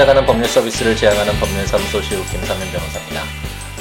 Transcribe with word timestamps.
찾아가는 0.00 0.24
법률 0.24 0.48
서비스를 0.48 0.96
지향하는 0.96 1.38
법률사무소 1.38 2.00
시우 2.00 2.24
김삼현 2.24 2.70
변호사입니다. 2.70 3.20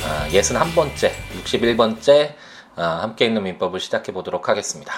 아, 0.04 0.28
61번째, 0.28 1.14
61번째 1.46 2.34
아, 2.76 3.00
함께 3.04 3.24
있는 3.24 3.44
민법을 3.44 3.80
시작해 3.80 4.12
보도록 4.12 4.50
하겠습니다. 4.50 4.94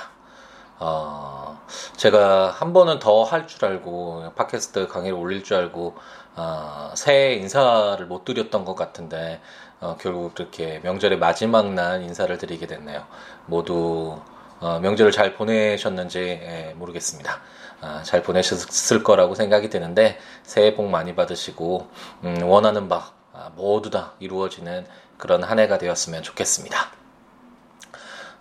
어, 0.80 1.62
제가 1.96 2.50
한 2.50 2.74
번은 2.74 2.98
더 2.98 3.24
할 3.24 3.46
줄 3.46 3.64
알고 3.64 4.34
팟캐스트 4.36 4.88
강의를 4.88 5.15
올릴 5.15 5.43
줄 5.43 5.57
알고 5.57 5.96
어, 6.38 6.92
새해 6.96 7.36
인사를 7.36 8.04
못 8.07 8.26
드렸던 8.26 8.65
것 8.65 8.74
같은데 8.74 9.42
어, 9.79 9.98
결국 10.01 10.34
그렇게 10.34 10.79
명절의 10.82 11.20
마지막 11.20 11.71
날 11.71 12.01
인사를 12.01 12.36
드리게 12.40 12.65
됐네요. 12.65 13.06
모두 13.46 14.20
어, 14.60 14.79
명절을 14.79 15.12
잘 15.12 15.36
보내셨는지 15.36 16.20
예, 16.20 16.74
모르겠습니다. 16.78 17.42
아, 17.82 18.04
잘 18.04 18.21
보내셨을 18.21 19.04
거라고 19.04 19.34
생각이 19.36 19.70
드는데 19.70 20.20
새해 20.44 20.76
복 20.76 20.88
많이 20.88 21.16
받으시고 21.16 21.88
음, 22.24 22.44
원하는 22.44 22.88
바 22.88 23.12
아, 23.34 23.52
모두 23.56 23.90
다 23.90 24.14
이루어지는 24.20 24.86
그런 25.18 25.44
한 25.44 25.60
해가 25.60 25.78
되었으면 25.78 26.21
좋겠습니다. 26.21 26.78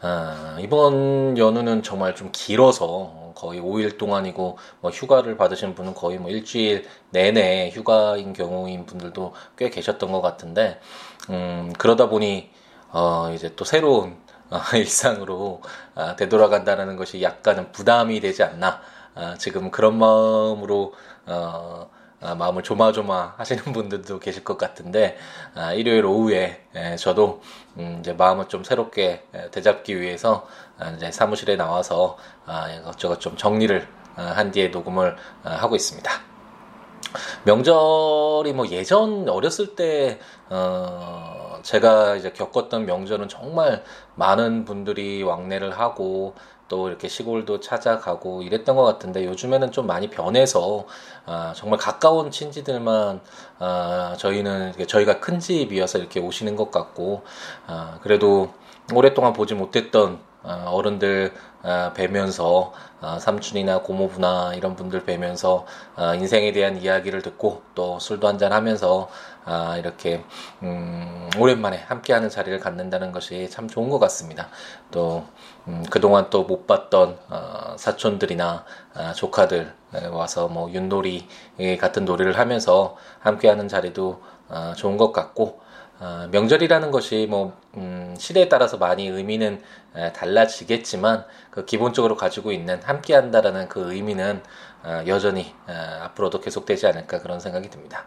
아, 0.02 0.56
이번 0.60 1.36
연휴는 1.36 1.82
정말 1.82 2.14
좀 2.14 2.30
길어서 2.32 3.32
거의 3.34 3.60
5일 3.60 3.96
동안이고 3.96 4.58
뭐 4.80 4.90
휴가를 4.90 5.36
받으신 5.36 5.74
분은 5.74 5.94
거의 5.94 6.18
뭐 6.18 6.30
일주일 6.30 6.86
내내 7.10 7.70
휴가인 7.70 8.34
경우인 8.34 8.84
분들도 8.84 9.34
꽤 9.56 9.70
계셨던 9.70 10.12
것 10.12 10.20
같은데 10.20 10.80
음, 11.30 11.72
그러다 11.78 12.08
보니 12.08 12.50
어, 12.90 13.30
이제 13.34 13.54
또 13.56 13.64
새로운 13.64 14.16
어, 14.50 14.58
일상으로 14.76 15.62
아, 15.94 16.16
되돌아간다는 16.16 16.96
것이 16.96 17.22
약간은 17.22 17.72
부담이 17.72 18.20
되지 18.20 18.42
않나 18.42 18.80
아, 19.14 19.34
지금 19.38 19.70
그런 19.70 19.98
마음으로 19.98 20.94
어, 21.26 21.90
아, 22.22 22.34
마음을 22.34 22.62
조마조마 22.62 23.34
하시는 23.38 23.62
분들도 23.72 24.18
계실 24.18 24.44
것 24.44 24.58
같은데 24.58 25.16
아, 25.54 25.72
일요일 25.72 26.04
오후에 26.04 26.66
에, 26.74 26.96
저도 26.96 27.40
음, 27.78 27.98
이제 28.00 28.12
마음을 28.12 28.48
좀 28.48 28.62
새롭게 28.62 29.26
에, 29.32 29.50
되잡기 29.50 30.00
위해서 30.00 30.46
아, 30.78 30.90
이제 30.90 31.10
사무실에 31.10 31.56
나와서 31.56 32.18
아, 32.44 32.70
이것저것 32.70 33.20
좀 33.20 33.36
정리를 33.36 33.88
아, 34.16 34.22
한 34.22 34.50
뒤에 34.50 34.68
녹음을 34.68 35.16
아, 35.44 35.50
하고 35.50 35.76
있습니다. 35.76 36.10
명절이 37.44 38.52
뭐 38.52 38.68
예전 38.68 39.28
어렸을 39.28 39.74
때 39.74 40.20
어, 40.48 41.58
제가 41.62 42.16
이제 42.16 42.32
겪었던 42.32 42.86
명절은 42.86 43.28
정말 43.28 43.82
많은 44.14 44.64
분들이 44.64 45.22
왕래를 45.22 45.78
하고 45.78 46.34
또 46.70 46.88
이렇게 46.88 47.08
시골도 47.08 47.60
찾아가고 47.60 48.42
이랬던 48.42 48.76
것 48.76 48.84
같은데 48.84 49.26
요즘에는 49.26 49.72
좀 49.72 49.86
많이 49.86 50.08
변해서 50.08 50.86
아, 51.26 51.52
정말 51.54 51.78
가까운 51.78 52.30
친지들만 52.30 53.20
아, 53.58 54.14
저희는 54.16 54.74
저희가 54.86 55.20
큰 55.20 55.40
집이어서 55.40 55.98
이렇게 55.98 56.20
오시는 56.20 56.54
것 56.56 56.70
같고 56.70 57.24
아, 57.66 57.98
그래도 58.02 58.54
오랫동안 58.94 59.32
보지 59.32 59.54
못했던 59.54 60.14
아, 60.14 60.29
어른들 60.42 61.32
아, 61.62 61.92
뵈면서 61.94 62.72
아, 63.02 63.18
삼촌이나 63.18 63.82
고모부나 63.82 64.54
이런 64.54 64.76
분들 64.76 65.04
뵈면서 65.04 65.66
인생에 66.16 66.52
대한 66.52 66.76
이야기를 66.78 67.22
듣고 67.22 67.62
또 67.74 67.98
술도 67.98 68.26
한잔 68.28 68.52
하면서 68.52 69.08
이렇게 69.78 70.24
음, 70.62 71.28
오랜만에 71.38 71.78
함께하는 71.86 72.28
자리를 72.28 72.58
갖는다는 72.60 73.12
것이 73.12 73.48
참 73.50 73.68
좋은 73.68 73.88
것 73.90 73.98
같습니다. 73.98 74.48
또 74.90 75.24
음, 75.68 75.84
그동안 75.90 76.30
또 76.30 76.44
못 76.44 76.66
봤던 76.66 77.18
어, 77.28 77.76
사촌들이나 77.76 78.64
조카들 79.14 79.72
와서 80.10 80.48
뭐 80.48 80.70
윷놀이 80.72 81.28
같은 81.78 82.04
놀이를 82.04 82.38
하면서 82.38 82.96
함께하는 83.20 83.68
자리도 83.68 84.20
어, 84.48 84.72
좋은 84.76 84.96
것 84.96 85.12
같고 85.12 85.60
어, 86.00 86.28
명절이라는 86.30 86.90
것이 86.90 87.26
뭐 87.28 87.56
음, 87.76 88.14
시대에 88.18 88.48
따라서 88.48 88.78
많이 88.78 89.06
의미는 89.06 89.62
에, 89.94 90.12
달라지겠지만 90.12 91.26
그 91.50 91.66
기본적으로 91.66 92.16
가지고 92.16 92.52
있는 92.52 92.82
함께한다라는 92.82 93.68
그 93.68 93.92
의미는 93.92 94.42
어, 94.82 95.02
여전히 95.06 95.54
어, 95.68 95.72
앞으로도 96.04 96.40
계속되지 96.40 96.86
않을까 96.86 97.20
그런 97.20 97.38
생각이 97.38 97.68
듭니다. 97.68 98.06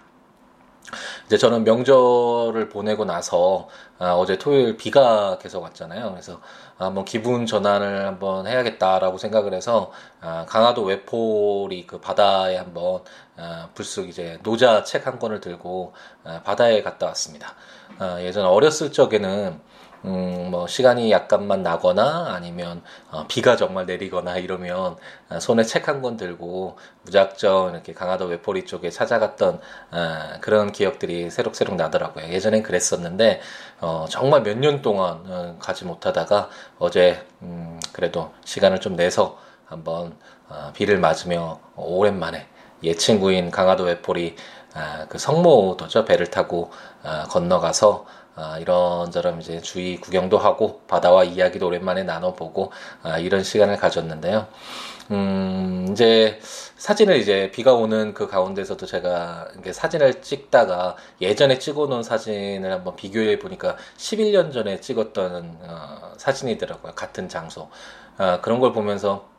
이제 1.25 1.37
저는 1.37 1.63
명절을 1.63 2.69
보내고 2.69 3.05
나서 3.05 3.67
아, 3.99 4.13
어제 4.13 4.37
토요일 4.37 4.77
비가 4.77 5.37
계속 5.39 5.63
왔잖아요. 5.63 6.11
그래서 6.11 6.39
한번 6.77 7.05
기분 7.05 7.45
전환을 7.45 8.05
한번 8.05 8.47
해야겠다라고 8.47 9.17
생각을 9.17 9.53
해서 9.53 9.91
아, 10.21 10.45
강화도 10.47 10.83
외포리 10.83 11.87
그 11.87 11.99
바다에 11.99 12.57
한번 12.57 13.01
아, 13.37 13.69
불쑥 13.75 14.09
이제 14.09 14.39
노자 14.43 14.83
책 14.83 15.07
한 15.07 15.19
권을 15.19 15.39
들고 15.41 15.93
아, 16.23 16.41
바다에 16.43 16.81
갔다 16.83 17.07
왔습니다. 17.07 17.55
아, 17.99 18.21
예전 18.21 18.45
어렸을 18.45 18.91
적에는 18.91 19.59
음, 20.05 20.49
뭐, 20.51 20.67
시간이 20.67 21.11
약간만 21.11 21.63
나거나 21.63 22.33
아니면, 22.33 22.81
어, 23.09 23.25
비가 23.29 23.55
정말 23.55 23.85
내리거나 23.85 24.37
이러면, 24.37 24.97
어, 25.29 25.39
손에 25.39 25.63
책 25.63 25.87
한 25.87 26.01
권 26.01 26.17
들고, 26.17 26.77
무작정 27.03 27.71
이렇게 27.71 27.93
강화도 27.93 28.25
외포리 28.25 28.65
쪽에 28.65 28.89
찾아갔던, 28.89 29.61
어, 29.91 30.39
그런 30.41 30.73
기억들이 30.73 31.29
새록새록 31.29 31.75
나더라고요. 31.75 32.25
예전엔 32.27 32.63
그랬었는데, 32.63 33.39
어, 33.79 34.05
정말 34.09 34.43
몇 34.43 34.57
년 34.57 34.81
동안 34.81 35.21
어, 35.27 35.55
가지 35.59 35.85
못하다가, 35.85 36.49
어제, 36.79 37.25
음, 37.41 37.79
그래도 37.93 38.33
시간을 38.43 38.81
좀 38.81 38.97
내서 38.97 39.39
한번, 39.65 40.17
어, 40.49 40.71
비를 40.73 40.99
맞으며 40.99 41.59
오랜만에 41.77 42.47
옛 42.83 42.95
친구인 42.97 43.51
강화도 43.51 43.85
외포리, 43.85 44.35
아, 44.73 45.05
그 45.07 45.17
성모도죠. 45.17 46.05
배를 46.05 46.27
타고, 46.27 46.71
아, 47.03 47.23
건너가서, 47.29 48.05
아, 48.35 48.57
이런저런 48.59 49.39
이제 49.39 49.61
주위 49.61 49.97
구경도 49.97 50.37
하고 50.37 50.81
바다와 50.87 51.23
이야기도 51.23 51.67
오랜만에 51.67 52.03
나눠보고 52.03 52.71
아, 53.03 53.19
이런 53.19 53.43
시간을 53.43 53.77
가졌는데요. 53.77 54.47
음, 55.11 55.87
이제 55.91 56.39
사진을 56.77 57.17
이제 57.17 57.51
비가 57.53 57.73
오는 57.73 58.13
그 58.13 58.27
가운데서도 58.27 58.85
제가 58.85 59.49
사진을 59.71 60.21
찍다가 60.21 60.95
예전에 61.21 61.59
찍어놓은 61.59 62.03
사진을 62.03 62.71
한번 62.71 62.95
비교해 62.95 63.37
보니까 63.37 63.75
11년 63.97 64.51
전에 64.51 64.79
찍었던 64.79 65.57
어, 65.61 66.13
사진이더라고요. 66.17 66.93
같은 66.93 67.29
장소. 67.29 67.69
아, 68.17 68.39
그런 68.41 68.59
걸 68.59 68.73
보면서 68.73 69.33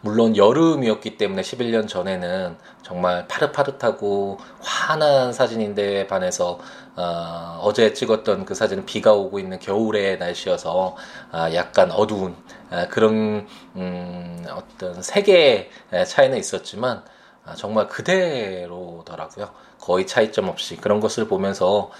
물론 0.00 0.36
여름이었기 0.36 1.16
때문에 1.16 1.40
11년 1.40 1.88
전에는 1.88 2.56
정말 2.82 3.26
파릇파릇하고 3.26 4.38
환한 4.60 5.32
사진인데 5.32 6.06
반해서 6.06 6.58
어, 6.96 7.72
제 7.74 7.92
찍었던 7.92 8.44
그 8.44 8.54
사진은 8.54 8.86
비가 8.86 9.12
오고 9.12 9.38
있는 9.38 9.58
겨울의 9.58 10.18
날씨여서 10.18 10.96
어, 11.32 11.46
약간 11.54 11.90
어두운 11.90 12.36
어, 12.70 12.86
그런 12.90 13.46
음, 13.76 14.46
어떤 14.50 15.02
색의 15.02 15.70
차이는 16.06 16.38
있었지만 16.38 17.04
아, 17.44 17.54
정말 17.54 17.88
그대로더라고요. 17.88 19.50
거의 19.78 20.06
차이점 20.06 20.48
없이 20.48 20.76
그런 20.76 21.00
것을 21.00 21.26
보면서 21.26 21.90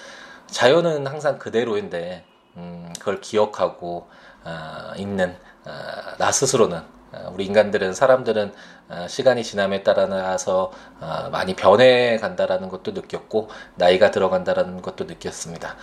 자연은 0.47 1.07
항상 1.07 1.39
그대로인데 1.39 2.25
음, 2.57 2.93
그걸 2.99 3.21
기억하고 3.21 4.09
어, 4.45 4.93
있는 4.97 5.37
어, 5.67 5.71
나 6.19 6.31
스스로는 6.33 6.79
어, 6.79 6.85
우리 7.33 7.47
인간들은 7.47 7.95
사람들은 7.95 8.53
어, 8.89 9.07
시간이 9.09 9.43
지남에 9.43 9.83
따라서 9.83 10.71
어, 11.01 11.29
많이 11.33 11.55
변해 11.57 12.19
간다라는 12.19 12.69
것도 12.69 12.93
느꼈고 12.93 13.49
나이가 13.77 14.11
들어간다라는 14.11 14.83
것도 14.83 15.05
느꼈습니다. 15.05 15.77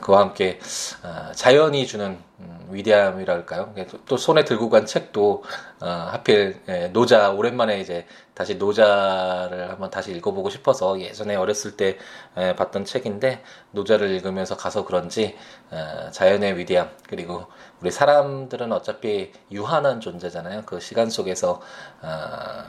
그와 0.00 0.20
함께 0.20 0.58
자연이 1.34 1.86
주는 1.86 2.18
음, 2.40 2.66
위대함이랄까요? 2.70 3.74
또 4.06 4.16
손에 4.16 4.44
들고 4.44 4.70
간 4.70 4.86
책도 4.86 5.44
하필 5.80 6.60
예, 6.68 6.88
노자 6.88 7.30
오랜만에 7.30 7.80
이제 7.80 8.06
다시 8.34 8.56
노자를 8.56 9.70
한번 9.70 9.90
다시 9.90 10.12
읽어보고 10.12 10.50
싶어서 10.50 11.00
예전에 11.00 11.36
어렸을 11.36 11.76
때 11.76 11.98
봤던 12.34 12.84
책인데 12.84 13.42
노자를 13.70 14.10
읽으면서 14.10 14.56
가서 14.56 14.84
그런지 14.84 15.36
자연의 16.10 16.58
위대함 16.58 16.90
그리고 17.08 17.46
우리 17.84 17.90
사람들은 17.90 18.72
어차피 18.72 19.30
유한한 19.52 20.00
존재잖아요. 20.00 20.62
그 20.64 20.80
시간 20.80 21.10
속에서 21.10 21.60
어, 22.00 22.64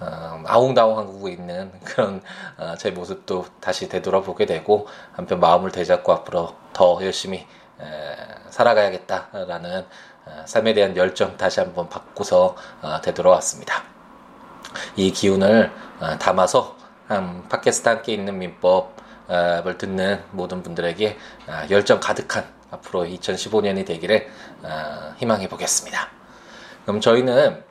어, 0.00 0.42
아웅다웅하고 0.44 1.28
있는 1.28 1.70
그런 1.86 2.20
어, 2.58 2.74
제 2.76 2.90
모습도 2.90 3.46
다시 3.60 3.88
되돌아보게 3.88 4.44
되고 4.44 4.88
한편 5.12 5.38
마음을 5.38 5.70
되잡고 5.70 6.12
앞으로 6.12 6.56
더 6.72 6.98
열심히 7.00 7.46
에, 7.80 8.16
살아가야겠다라는 8.50 9.86
어, 10.24 10.42
삶에 10.46 10.74
대한 10.74 10.96
열정 10.96 11.36
다시 11.36 11.60
한번 11.60 11.88
받고서 11.88 12.56
어, 12.82 13.00
되돌아왔습니다. 13.02 13.84
이 14.96 15.12
기운을 15.12 15.70
어, 16.00 16.18
담아서 16.18 16.76
음, 17.12 17.46
팟캐스트 17.48 17.88
함께 17.88 18.14
있는 18.14 18.36
민법 18.36 18.96
을 19.28 19.78
듣는 19.78 20.24
모든 20.32 20.64
분들에게 20.64 21.16
어, 21.46 21.66
열정 21.70 22.00
가득한 22.00 22.56
앞으로 22.76 23.04
2015년이 23.04 23.86
되기를 23.86 24.28
어, 24.62 25.14
희망해 25.18 25.48
보겠습니다. 25.48 26.08
그럼 26.84 27.00
저희는 27.00 27.62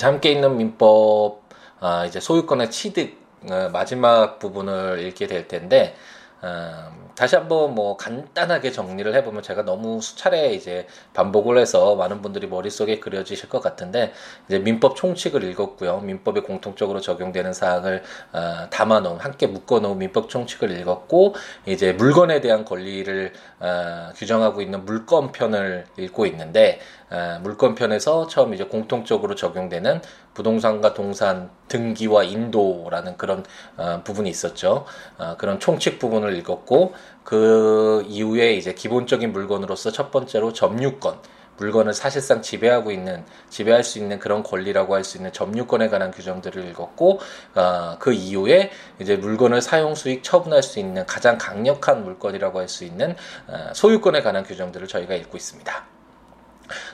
함께 0.00 0.32
있는 0.32 0.56
민법 0.56 1.42
어, 1.80 2.04
이제 2.06 2.20
소유권의 2.20 2.70
취득 2.70 3.20
어, 3.50 3.70
마지막 3.72 4.38
부분을 4.38 5.00
읽게 5.00 5.26
될 5.26 5.48
텐데 5.48 5.96
어, 6.40 6.90
다시 7.14 7.36
한번 7.36 7.74
뭐 7.74 7.96
간단하게 7.96 8.72
정리를 8.72 9.14
해보면 9.14 9.42
제가 9.42 9.64
너무 9.64 10.00
수차례 10.00 10.52
이제 10.54 10.86
반복을 11.14 11.58
해서 11.58 11.96
많은 11.96 12.22
분들이 12.22 12.46
머릿속에 12.46 12.98
그려지실 13.00 13.48
것 13.48 13.60
같은데 13.60 14.12
이제 14.48 14.58
민법 14.58 14.96
총칙을 14.96 15.44
읽었고요. 15.44 16.00
민법에 16.00 16.40
공통적으로 16.40 17.00
적용되는 17.00 17.52
사항을 17.52 18.02
어, 18.32 18.68
담아놓은 18.70 19.20
함께 19.20 19.46
묶어놓은 19.46 19.98
민법 19.98 20.28
총칙을 20.28 20.70
읽었고 20.80 21.34
이제 21.66 21.92
물건에 21.92 22.40
대한 22.40 22.64
권리를 22.64 23.32
어, 23.60 24.10
규정하고 24.16 24.62
있는 24.62 24.84
물건편을 24.84 25.86
읽고 25.98 26.26
있는데 26.26 26.80
어, 27.10 27.38
물건편에서 27.42 28.26
처음 28.26 28.54
이제 28.54 28.64
공통적으로 28.64 29.34
적용되는 29.34 30.00
부동산과 30.34 30.94
동산 30.94 31.50
등기와 31.68 32.24
인도라는 32.24 33.16
그런 33.16 33.44
어, 33.76 34.00
부분이 34.04 34.28
있었죠. 34.30 34.84
어, 35.18 35.36
그런 35.38 35.60
총칙 35.60 35.98
부분을 35.98 36.36
읽었고 36.38 36.94
그 37.24 38.04
이후에 38.08 38.54
이제 38.54 38.74
기본적인 38.74 39.32
물건으로서 39.32 39.90
첫 39.90 40.10
번째로 40.10 40.52
점유권 40.52 41.18
물건을 41.58 41.92
사실상 41.92 42.40
지배하고 42.42 42.90
있는 42.90 43.24
지배할 43.50 43.84
수 43.84 43.98
있는 43.98 44.18
그런 44.18 44.42
권리라고 44.42 44.94
할 44.94 45.04
수 45.04 45.18
있는 45.18 45.32
점유권에 45.32 45.88
관한 45.88 46.10
규정들을 46.10 46.66
읽었고 46.70 47.20
어, 47.54 47.96
그 47.98 48.12
이후에 48.12 48.70
이제 49.00 49.16
물건을 49.16 49.60
사용 49.60 49.94
수익 49.94 50.22
처분할 50.24 50.62
수 50.62 50.78
있는 50.78 51.04
가장 51.06 51.38
강력한 51.38 52.04
물건이라고 52.04 52.58
할 52.58 52.68
수 52.68 52.84
있는 52.84 53.14
어, 53.48 53.72
소유권에 53.74 54.22
관한 54.22 54.44
규정들을 54.44 54.88
저희가 54.88 55.14
읽고 55.14 55.36
있습니다. 55.36 56.01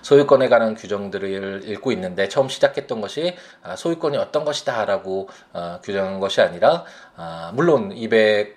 소유권에 0.02 0.48
관한 0.48 0.74
규정들을 0.74 1.68
읽고 1.68 1.92
있는데 1.92 2.28
처음 2.28 2.48
시작했던 2.48 3.00
것이 3.00 3.36
아, 3.62 3.76
소유권이 3.76 4.16
어떤 4.16 4.44
것이다라고 4.44 5.28
어, 5.52 5.80
규정한 5.82 6.20
것이 6.20 6.40
아니라 6.40 6.84
아, 7.16 7.52
물론 7.54 7.92
200 7.92 8.56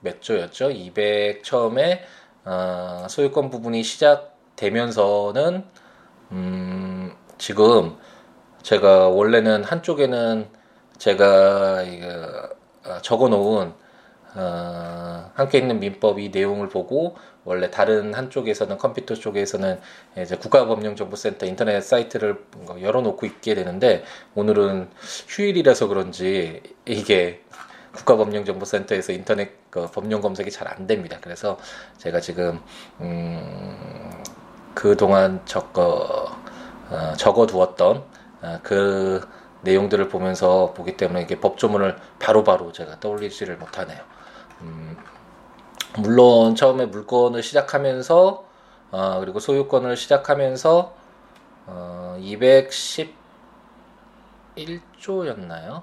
몇 0.00 0.20
조였죠? 0.20 0.70
200 0.70 1.44
처음에 1.44 2.04
어, 2.44 3.06
소유권 3.08 3.50
부분이 3.50 3.82
시작되면서는 3.82 5.64
음, 6.32 7.16
지금 7.38 7.96
제가 8.62 9.08
원래는 9.08 9.64
한쪽에는 9.64 10.48
제가 10.98 11.84
적어놓은 13.02 13.74
어, 14.34 15.30
함께 15.34 15.58
있는 15.58 15.78
민법 15.78 16.18
이 16.18 16.30
내용을 16.30 16.68
보고 16.68 17.16
원래 17.44 17.70
다른 17.70 18.14
한쪽에서는 18.14 18.78
컴퓨터 18.78 19.14
쪽에서는 19.14 19.80
이제 20.18 20.36
국가법령정보센터 20.36 21.46
인터넷 21.46 21.80
사이트를 21.80 22.44
열어놓고 22.80 23.26
있게 23.26 23.54
되는데 23.54 24.04
오늘은 24.34 24.90
휴일이라서 25.28 25.88
그런지 25.88 26.62
이게 26.86 27.42
국가법령정보센터에서 27.94 29.12
인터넷 29.12 29.52
그 29.70 29.86
법령 29.90 30.20
검색이 30.20 30.50
잘 30.50 30.68
안 30.68 30.86
됩니다. 30.86 31.18
그래서 31.20 31.58
제가 31.98 32.20
지금 32.20 32.60
음, 33.00 34.22
그 34.74 34.96
동안 34.96 35.40
적어 35.44 36.36
어, 36.90 37.14
적어두었던 37.16 38.04
어, 38.42 38.58
그 38.62 39.20
내용들을 39.62 40.08
보면서 40.08 40.72
보기 40.74 40.96
때문에 40.96 41.22
이게 41.22 41.38
법조문을 41.40 41.96
바로바로 42.18 42.58
바로 42.58 42.72
제가 42.72 43.00
떠올리지를 43.00 43.56
못하네요. 43.58 44.00
음, 44.62 44.96
물론 45.98 46.54
처음에 46.54 46.86
물건을 46.86 47.42
시작하면서 47.42 48.44
어, 48.92 49.20
그리고 49.20 49.40
소유권을 49.40 49.96
시작하면서 49.96 50.94
어, 51.66 52.16
211조였나요? 54.56 55.82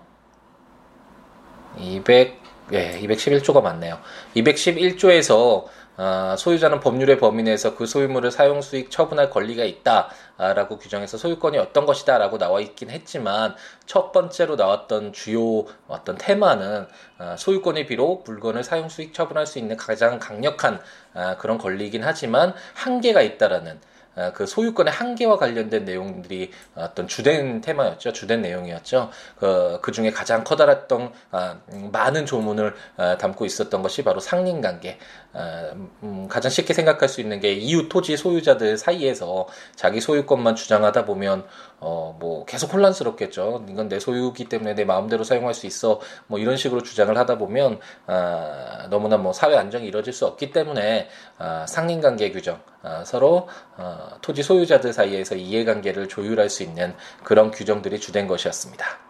200, 1.77 2.41
예, 2.73 2.99
211조가 3.01 3.61
맞네요. 3.61 3.99
211조에서 4.35 5.65
어, 5.97 6.35
소유자는 6.37 6.79
법률의 6.79 7.17
범위 7.19 7.43
내에서 7.43 7.75
그 7.75 7.85
소유물을 7.85 8.31
사용 8.31 8.61
수익 8.61 8.89
처분할 8.89 9.29
권리가 9.29 9.65
있다라고 9.65 10.77
규정해서 10.77 11.17
소유권이 11.17 11.57
어떤 11.57 11.85
것이다라고 11.85 12.37
나와 12.37 12.61
있긴 12.61 12.89
했지만 12.89 13.53
첫 13.85 14.13
번째로 14.13 14.55
나왔던 14.55 15.11
주요 15.11 15.65
어떤 15.89 16.17
테마는 16.17 16.87
어, 17.17 17.35
소유권이 17.37 17.85
비록 17.85 18.23
물건을 18.25 18.63
사용 18.63 18.87
수익 18.87 19.13
처분할 19.13 19.45
수 19.45 19.59
있는 19.59 19.75
가장 19.75 20.19
강력한 20.19 20.79
어, 21.15 21.35
그런 21.37 21.57
권리이긴 21.57 22.05
하지만 22.05 22.53
한계가 22.75 23.21
있다라는 23.21 23.73
아, 23.73 23.98
그 24.33 24.45
소유권의 24.45 24.91
한계와 24.91 25.37
관련된 25.37 25.85
내용들이 25.85 26.51
어떤 26.75 27.07
주된 27.07 27.61
테마였죠. 27.61 28.13
주된 28.13 28.41
내용이었죠. 28.41 29.09
그, 29.39 29.79
그 29.81 29.91
중에 29.91 30.11
가장 30.11 30.43
커다랐던 30.43 31.11
아, 31.31 31.57
음, 31.73 31.89
많은 31.91 32.25
조문을 32.25 32.75
아, 32.97 33.17
담고 33.17 33.45
있었던 33.45 33.81
것이 33.81 34.03
바로 34.03 34.19
상린 34.19 34.61
관계. 34.61 34.97
아, 35.33 35.71
음, 36.03 36.27
가장 36.27 36.51
쉽게 36.51 36.73
생각할 36.73 37.07
수 37.07 37.21
있는 37.21 37.39
게 37.39 37.53
이웃 37.53 37.89
토지 37.89 38.17
소유자들 38.17 38.77
사이에서 38.77 39.47
자기 39.75 40.01
소유권만 40.01 40.55
주장하다 40.55 41.05
보면 41.05 41.45
어, 41.79 42.15
뭐 42.19 42.45
계속 42.45 42.73
혼란스럽겠죠. 42.73 43.65
이건 43.69 43.89
내 43.89 43.99
소유기 43.99 44.45
때문에 44.45 44.75
내 44.75 44.85
마음대로 44.85 45.23
사용할 45.23 45.53
수 45.53 45.65
있어. 45.65 45.99
뭐 46.27 46.39
이런 46.39 46.57
식으로 46.57 46.83
주장을 46.83 47.15
하다 47.17 47.37
보면 47.37 47.79
아, 48.07 48.87
너무나 48.89 49.17
뭐 49.17 49.33
사회 49.33 49.55
안정이 49.55 49.87
이루어질 49.87 50.13
수 50.13 50.25
없기 50.25 50.51
때문에 50.51 51.09
아, 51.37 51.65
상린관계 51.67 52.31
규정, 52.31 52.59
아, 52.83 53.03
서로 53.05 53.47
어, 53.77 54.09
토지 54.21 54.43
소유자들 54.43 54.93
사이에서 54.93 55.35
이해관계를 55.35 56.07
조율할 56.07 56.49
수 56.49 56.63
있는 56.63 56.95
그런 57.23 57.51
규정들이 57.51 57.99
주된 57.99 58.27
것이었습니다. 58.27 59.08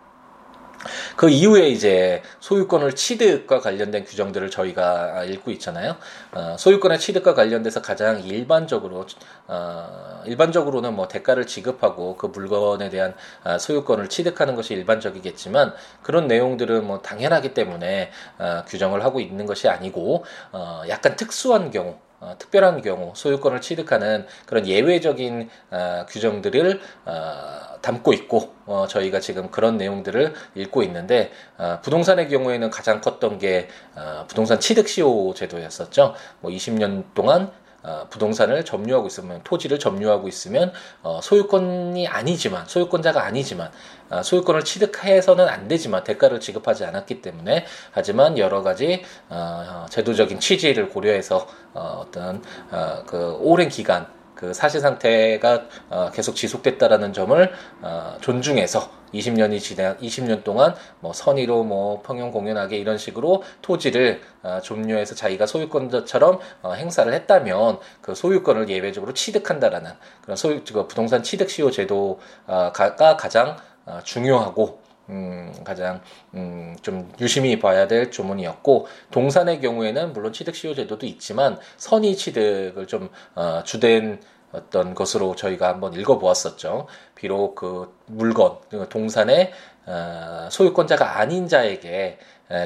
그 1.16 1.30
이후에 1.30 1.70
이제 1.70 2.22
소유권을 2.40 2.96
취득과 2.96 3.60
관련된 3.60 4.06
규정들을 4.06 4.50
저희가 4.50 5.24
읽고 5.26 5.52
있잖아요. 5.52 5.96
어, 6.32 6.56
소유권의 6.58 7.00
취득과 7.00 7.34
관련돼서 7.34 7.82
가장 7.82 8.22
일반적으로 8.24 9.06
어, 9.48 10.24
일반적으로는 10.26 10.96
뭐 10.96 11.08
대가를 11.08 11.48
지급하고 11.48 12.16
그 12.16 12.28
물건에 12.28 12.90
대한 12.90 13.16
어, 13.44 13.58
소유권을 13.58 14.10
취득하는 14.10 14.56
것이 14.56 14.74
일반적이겠지만 14.74 15.74
그런 16.02 16.28
내용들은 16.28 16.86
뭐 16.86 17.02
당연하기 17.02 17.54
때문에 17.54 18.12
어, 18.38 18.64
규정을 18.68 19.04
하고 19.04 19.20
있는 19.20 19.46
것이 19.46 19.68
아니고 19.68 20.24
어, 20.52 20.84
약간 20.88 21.16
특수한 21.16 21.72
경우 21.72 21.98
어, 22.20 22.36
특별한 22.38 22.82
경우 22.82 23.14
소유권을 23.16 23.62
취득하는 23.62 24.26
그런 24.46 24.68
예외적인 24.68 25.50
어, 25.72 26.06
규정들을 26.10 26.80
어, 27.06 27.80
담고 27.82 28.14
있고 28.14 28.54
어, 28.66 28.88
저희가 28.88 29.20
지금 29.20 29.50
그런 29.52 29.78
내용들을 29.78 30.34
읽고 30.56 30.84
있는데 30.84 31.32
어, 31.58 31.80
부동산의 31.82 32.30
경우에는 32.30 32.70
가장 32.70 33.02
컸던 33.02 33.40
게 33.40 33.68
어, 33.96 34.26
부동산 34.28 34.60
취득 34.60 34.88
시효 34.88 35.34
제도였었죠. 35.34 36.16
뭐 36.42 36.52
20년 36.52 37.04
동안 37.14 37.52
어, 37.82 38.08
부동산을 38.10 38.66
점유하고 38.66 39.08
있으면 39.08 39.42
토지를 39.44 39.80
점유하고 39.80 40.28
있으면 40.28 40.74
어, 41.02 41.22
소유권이 41.24 42.08
아니지만 42.08 42.66
소유권자가 42.68 43.24
아니지만 43.24 43.72
어, 44.10 44.22
소유권을 44.22 44.66
취득해서는 44.66 45.48
안 45.48 45.68
되지만 45.68 46.04
대가를 46.04 46.42
지급하지 46.42 46.84
않았기 46.84 47.22
때문에 47.22 47.66
하지만 47.92 48.38
여러 48.38 48.64
가지 48.64 49.04
어, 49.30 49.86
제도적인 49.90 50.40
취지를 50.42 50.90
고려해서 50.90 51.48
어, 51.74 52.04
어떤 52.06 52.42
어, 52.72 53.04
그 53.06 53.38
오랜 53.40 53.70
기간 53.70 54.08
그 54.40 54.54
사실 54.54 54.80
상태가 54.80 55.66
어, 55.90 56.12
계속 56.14 56.34
지속됐다라는 56.34 57.12
점을 57.12 57.52
어, 57.82 58.18
존중해서 58.22 58.90
20년이 59.14 59.60
지나 59.60 59.98
20년 59.98 60.46
동안 60.46 60.76
뭐 61.02 61.12
선의로 61.12 61.66
뭐 61.66 62.02
평형 62.04 62.32
공연하게 62.32 62.78
이런 62.78 62.98
식으로 62.98 63.44
토지를 63.62 64.22
어, 64.44 64.60
점유해서 64.64 65.14
자기가 65.14 65.46
소유권자처럼 65.46 66.40
어, 66.62 66.72
행사를 66.72 67.12
했다면 67.12 67.80
그 68.02 68.16
소유권을 68.16 68.70
예외적으로 68.70 69.14
취득한다라는 69.14 69.92
그런 70.22 70.38
소유 70.38 70.62
그 70.64 70.88
부동산 70.88 71.22
취득 71.22 71.50
시효 71.50 71.70
제도가 71.70 73.18
가장 73.18 73.58
어, 73.86 74.00
중요하고 74.06 74.79
음, 75.10 75.54
가장 75.64 76.02
음, 76.36 76.76
좀 76.82 77.12
유심히 77.20 77.60
봐야 77.60 77.88
될 77.88 78.12
조문이었고 78.12 78.88
동산의 79.12 79.62
경우에는 79.62 80.14
물론 80.14 80.32
취득 80.34 80.56
시효 80.56 80.74
제도도 80.76 81.06
있지만 81.06 81.60
선의 81.78 82.16
취득을 82.16 82.88
좀 82.88 83.10
어, 83.36 83.64
주된 83.64 84.22
어떤 84.52 84.96
것으로 84.96 85.36
저희가 85.36 85.68
한번 85.68 85.94
읽어보았었죠. 85.94 86.88
비록 87.16 87.56
그 87.56 87.96
물건, 88.08 88.58
그 88.70 88.88
동산의 88.90 89.52
어, 89.86 90.48
소유권자가 90.52 91.20
아닌 91.20 91.48
자에게 91.48 92.20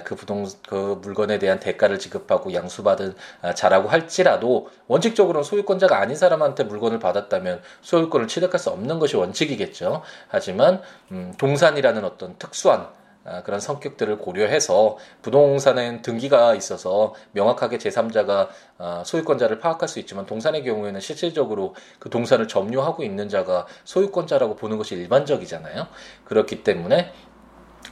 그 0.06 0.16
부동 0.16 0.48
그 0.68 1.00
물건에 1.02 1.40
대한 1.40 1.60
대가를 1.60 2.00
지급하고 2.00 2.54
양수받은 2.54 3.16
아, 3.42 3.54
자라고 3.54 3.90
할지라도 3.90 4.70
원칙적으로는 4.88 5.44
소유권자가 5.44 6.00
아닌 6.00 6.16
사람한테 6.16 6.63
물건을 6.63 7.00
받았다면 7.00 7.62
소유권을 7.82 8.28
취득할 8.28 8.60
수 8.60 8.70
없는 8.70 9.00
것이 9.00 9.18
원칙이겠죠. 9.18 10.02
하지만 10.30 10.82
음, 11.12 11.34
동산이라는 11.38 12.04
어떤 12.06 12.38
특수한 12.38 12.88
아, 13.25 13.42
그런 13.42 13.60
성격들을 13.60 14.18
고려해서 14.18 14.98
부동산은 15.22 16.02
등기가 16.02 16.56
있어서 16.56 17.13
명확하게 17.32 17.78
제3자가 17.78 18.50
아, 18.78 19.04
소유권자를 19.06 19.60
파악할 19.60 19.88
수 19.88 20.00
있지만 20.00 20.25
동산의 20.25 20.63
경우에는 20.63 21.00
실질적으로 21.00 21.74
그 22.00 22.10
동산을 22.10 22.48
점유하고 22.48 23.04
있는 23.04 23.30
자가 23.30 23.66
소유권자라고 23.86 24.56
보는 24.56 24.78
것이 24.78 24.96
일반적이잖아요. 24.96 25.88
그렇기 26.25 26.63
때문에 26.63 27.13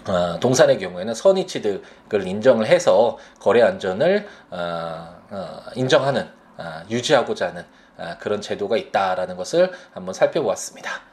어, 0.07 0.39
동산의 0.39 0.79
경우에는 0.79 1.13
선의 1.13 1.45
취득을 1.45 2.27
인정을 2.27 2.65
해서 2.65 3.17
거래 3.39 3.61
안전을 3.61 4.27
어, 4.49 5.15
어, 5.29 5.59
인정하는 5.75 6.27
어, 6.57 6.81
유지하고자 6.89 7.49
하는 7.49 7.65
어, 7.97 8.15
그런 8.19 8.41
제도가 8.41 8.77
있다라는 8.77 9.37
것을 9.37 9.71
한번 9.93 10.13
살펴보았습니다. 10.13 11.10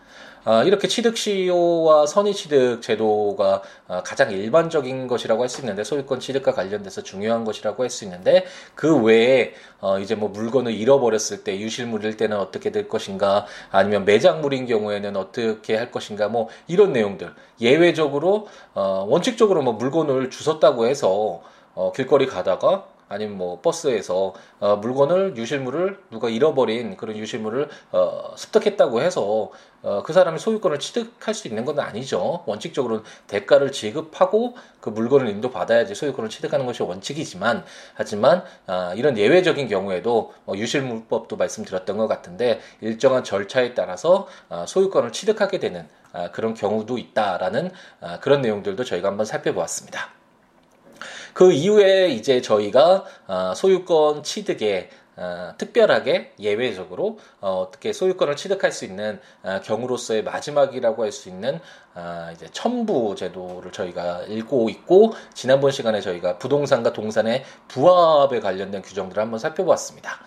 어, 0.48 0.64
이렇게 0.64 0.88
취득시효와 0.88 2.06
선의취득 2.06 2.80
제도가 2.80 3.60
어, 3.86 4.02
가장 4.02 4.30
일반적인 4.30 5.06
것이라고 5.06 5.42
할 5.42 5.48
수 5.50 5.60
있는데 5.60 5.84
소유권 5.84 6.20
취득과 6.20 6.52
관련돼서 6.54 7.02
중요한 7.02 7.44
것이라고 7.44 7.82
할 7.82 7.90
수 7.90 8.04
있는데 8.04 8.46
그 8.74 8.96
외에 8.96 9.52
어, 9.80 9.98
이제 9.98 10.14
뭐 10.14 10.30
물건을 10.30 10.72
잃어버렸을 10.72 11.44
때 11.44 11.58
유실물일 11.60 12.16
때는 12.16 12.38
어떻게 12.38 12.72
될 12.72 12.88
것인가 12.88 13.44
아니면 13.70 14.06
매장물인 14.06 14.64
경우에는 14.64 15.16
어떻게 15.16 15.76
할 15.76 15.90
것인가 15.90 16.28
뭐 16.28 16.48
이런 16.66 16.94
내용들. 16.94 17.30
예외적으로 17.60 18.48
원칙적으로 18.74 19.62
뭐 19.62 19.74
물건을 19.74 20.30
주웠다고 20.30 20.86
해서 20.86 21.42
길거리 21.94 22.26
가다가 22.26 22.86
아니면 23.08 23.36
뭐 23.36 23.60
버스에서 23.60 24.34
어, 24.60 24.76
물건을 24.76 25.36
유실물을 25.36 25.98
누가 26.10 26.28
잃어버린 26.28 26.96
그런 26.96 27.16
유실물을 27.16 27.68
어, 27.92 28.34
습득했다고 28.36 29.00
해서 29.00 29.50
어, 29.82 30.02
그 30.02 30.12
사람이 30.12 30.38
소유권을 30.38 30.78
취득할 30.80 31.34
수 31.34 31.46
있는 31.46 31.64
건 31.64 31.78
아니죠. 31.78 32.42
원칙적으로는 32.46 33.04
대가를 33.28 33.70
지급하고 33.70 34.56
그 34.80 34.90
물건을 34.90 35.28
인도받아야지 35.28 35.94
소유권을 35.94 36.30
취득하는 36.30 36.66
것이 36.66 36.82
원칙이지만 36.82 37.64
하지만 37.94 38.44
아, 38.66 38.92
이런 38.96 39.16
예외적인 39.16 39.68
경우에도 39.68 40.32
뭐 40.44 40.56
유실물법도 40.56 41.36
말씀드렸던 41.36 41.96
것 41.96 42.08
같은데 42.08 42.60
일정한 42.80 43.22
절차에 43.22 43.74
따라서 43.74 44.26
아, 44.48 44.66
소유권을 44.66 45.12
취득하게 45.12 45.60
되는 45.60 45.88
아, 46.12 46.30
그런 46.32 46.54
경우도 46.54 46.98
있다라는 46.98 47.70
아, 48.00 48.18
그런 48.18 48.42
내용들도 48.42 48.82
저희가 48.84 49.08
한번 49.08 49.26
살펴보았습니다. 49.26 50.17
그 51.38 51.52
이후에 51.52 52.08
이제 52.08 52.42
저희가 52.42 53.04
어, 53.28 53.52
소유권 53.54 54.24
취득에 54.24 54.90
어, 55.14 55.54
특별하게 55.56 56.32
예외적으로 56.40 57.20
어, 57.40 57.68
떻게 57.70 57.92
소유권을 57.92 58.34
취득할 58.34 58.72
수 58.72 58.84
있는 58.84 59.20
어, 59.44 59.60
경우로서의 59.62 60.24
마지막이라고 60.24 61.04
할 61.04 61.12
수 61.12 61.28
있는 61.28 61.60
어, 61.94 62.30
이제 62.34 62.48
첨부 62.50 63.14
제도를 63.14 63.70
저희가 63.70 64.22
읽고 64.22 64.68
있고 64.68 65.12
지난번 65.32 65.70
시간에 65.70 66.00
저희가 66.00 66.38
부동산과 66.38 66.92
동산의 66.92 67.44
부합에 67.68 68.40
관련된 68.40 68.82
규정들을 68.82 69.22
한번 69.22 69.38
살펴보았습니다. 69.38 70.18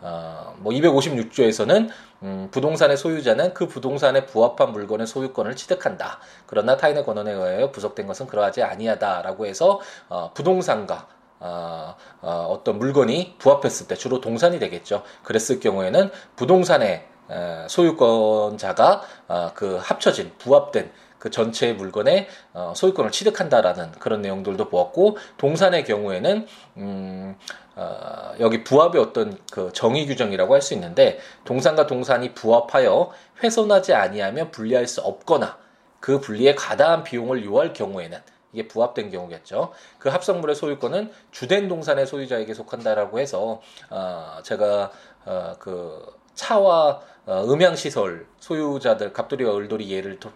어, 0.00 0.54
뭐 0.58 0.72
256조에서는 0.72 1.88
음, 2.22 2.48
부동산의 2.50 2.96
소유자는 2.96 3.54
그 3.54 3.66
부동산에 3.68 4.26
부합한 4.26 4.72
물건의 4.72 5.06
소유권을 5.06 5.56
취득한다. 5.56 6.20
그러나 6.46 6.76
타인의 6.76 7.04
권한에 7.04 7.32
의하여 7.32 7.70
부속된 7.70 8.06
것은 8.06 8.26
그러하지 8.26 8.62
아니하다라고 8.62 9.46
해서 9.46 9.80
어, 10.08 10.30
부동산과 10.34 11.06
어, 11.40 11.96
어, 12.20 12.46
어떤 12.50 12.78
물건이 12.78 13.36
부합했을 13.38 13.88
때 13.88 13.94
주로 13.94 14.20
동산이 14.20 14.58
되겠죠. 14.58 15.02
그랬을 15.22 15.60
경우에는 15.60 16.10
부동산의 16.36 17.06
에, 17.30 17.68
소유권자가 17.68 19.02
어, 19.28 19.50
그 19.54 19.78
합쳐진 19.80 20.32
부합된 20.38 20.90
그 21.20 21.30
전체의 21.30 21.74
물건의 21.74 22.26
어, 22.54 22.72
소유권을 22.74 23.12
취득한다라는 23.12 23.92
그런 23.92 24.22
내용들도 24.22 24.68
보았고 24.68 25.18
동산의 25.36 25.84
경우에는 25.84 26.46
음, 26.78 27.36
어, 27.76 28.32
여기 28.40 28.64
부합의 28.64 29.00
어떤 29.00 29.38
그 29.52 29.70
정의 29.72 30.06
규정이라고 30.06 30.54
할 30.54 30.60
수 30.60 30.74
있는데 30.74 31.20
동산과 31.44 31.86
동산이 31.86 32.34
부합하여 32.34 33.12
훼손하지 33.42 33.94
아니하면 33.94 34.50
분리할 34.50 34.86
수 34.86 35.00
없거나 35.02 35.58
그 36.00 36.20
분리에 36.20 36.54
가다한 36.54 37.04
비용을 37.04 37.44
요할 37.44 37.72
경우에는 37.72 38.18
이게 38.52 38.66
부합된 38.66 39.10
경우겠죠. 39.10 39.72
그 39.98 40.08
합성물의 40.08 40.56
소유권은 40.56 41.12
주된 41.30 41.68
동산의 41.68 42.06
소유자에게 42.06 42.52
속한다라고 42.54 43.20
해서 43.20 43.60
어, 43.90 44.38
제가 44.42 44.90
어, 45.26 45.52
그 45.58 46.04
차와 46.34 46.88
어, 46.88 47.19
음향시설 47.30 48.26
소유자들 48.38 49.12
갑돌이와 49.12 49.56
을돌이 49.56 49.90
예를 49.90 50.18
토, 50.18 50.30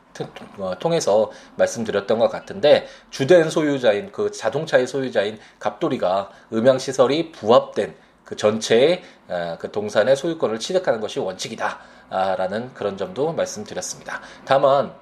어, 0.59 0.79
통해서 0.79 1.31
말씀드렸던 1.57 2.19
것 2.19 2.29
같은데 2.29 2.87
주된 3.11 3.51
소유자인 3.51 4.13
그 4.13 4.31
자동차의 4.31 4.87
소유자인 4.87 5.39
갑돌이가 5.59 6.31
음향시설이 6.53 7.33
부합된 7.33 7.95
그 8.25 8.37
전체의 8.37 9.03
어, 9.29 9.57
그 9.59 9.71
동산의 9.71 10.17
소유권을 10.17 10.59
취득하는 10.59 11.01
것이 11.01 11.19
원칙이다라는 11.21 12.75
그런 12.75 12.97
점도 12.97 13.33
말씀드렸습니다. 13.33 14.21
다만 14.45 14.93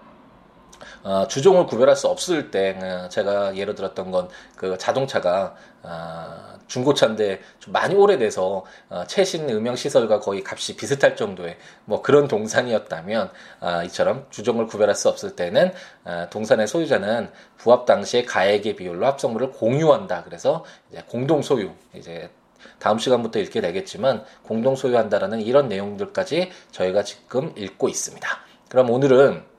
어, 1.03 1.27
주종을 1.29 1.67
구별할 1.67 1.97
수 1.97 2.09
없을 2.09 2.51
때 2.51 2.79
어, 2.83 3.09
제가 3.09 3.57
예를 3.57 3.75
들었던 3.75 4.11
건 4.11 4.29
그 4.63 4.79
자동차가 4.79 5.57
어, 5.83 6.59
중고차인데 6.69 7.41
좀 7.59 7.73
많이 7.73 7.97
오래돼서 7.97 8.65
어, 8.89 9.03
최신 9.09 9.51
음영 9.51 9.75
시설과 9.75 10.21
거의 10.21 10.45
값이 10.47 10.77
비슷할 10.77 11.17
정도의 11.17 11.57
뭐 11.85 12.01
그런 12.01 12.29
동산이었다면 12.29 13.33
아, 13.59 13.83
이처럼 13.83 14.27
주종을 14.31 14.67
구별할 14.67 14.95
수 14.95 15.09
없을 15.09 15.35
때는 15.35 15.73
아, 16.05 16.29
동산의 16.31 16.69
소유자는 16.69 17.31
부합 17.57 17.87
당시의 17.87 18.25
가액의 18.25 18.77
비율로 18.77 19.05
합성물을 19.05 19.51
공유한다. 19.51 20.23
그래서 20.23 20.65
이제 20.89 21.03
공동 21.09 21.43
소유 21.43 21.73
이제 21.93 22.31
다음 22.79 22.99
시간부터 22.99 23.41
읽게 23.41 23.61
되겠지만 23.61 24.25
공동 24.45 24.77
소유한다라는 24.77 25.41
이런 25.41 25.69
내용들까지 25.69 26.53
저희가 26.71 27.03
지금 27.03 27.53
읽고 27.57 27.89
있습니다. 27.89 28.29
그럼 28.69 28.91
오늘은 28.91 29.52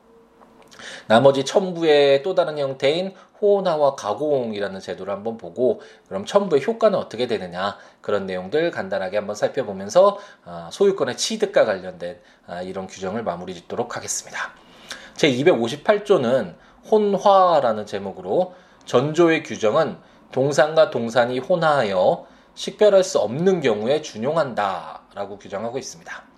나머지 1.07 1.45
첨부의 1.45 2.23
또 2.23 2.35
다른 2.35 2.57
형태인 2.57 3.13
호나와 3.41 3.95
가공이라는 3.95 4.79
제도를 4.79 5.13
한번 5.13 5.37
보고 5.37 5.81
그럼 6.07 6.25
첨부의 6.25 6.65
효과는 6.65 6.97
어떻게 6.97 7.27
되느냐 7.27 7.77
그런 8.01 8.25
내용들 8.25 8.71
간단하게 8.71 9.17
한번 9.17 9.35
살펴보면서 9.35 10.17
아, 10.45 10.69
소유권의 10.71 11.17
취득과 11.17 11.65
관련된 11.65 12.19
아, 12.47 12.61
이런 12.61 12.87
규정을 12.87 13.23
마무리 13.23 13.53
짓도록 13.53 13.97
하겠습니다. 13.97 14.53
제 15.15 15.29
258조는 15.31 16.55
혼화라는 16.89 17.85
제목으로 17.85 18.53
전조의 18.85 19.43
규정은 19.43 19.97
동산과 20.31 20.89
동산이 20.89 21.39
혼화하여 21.39 22.25
식별할 22.55 23.03
수 23.03 23.19
없는 23.19 23.61
경우에 23.61 24.01
준용한다라고 24.01 25.37
규정하고 25.37 25.77
있습니다. 25.77 26.32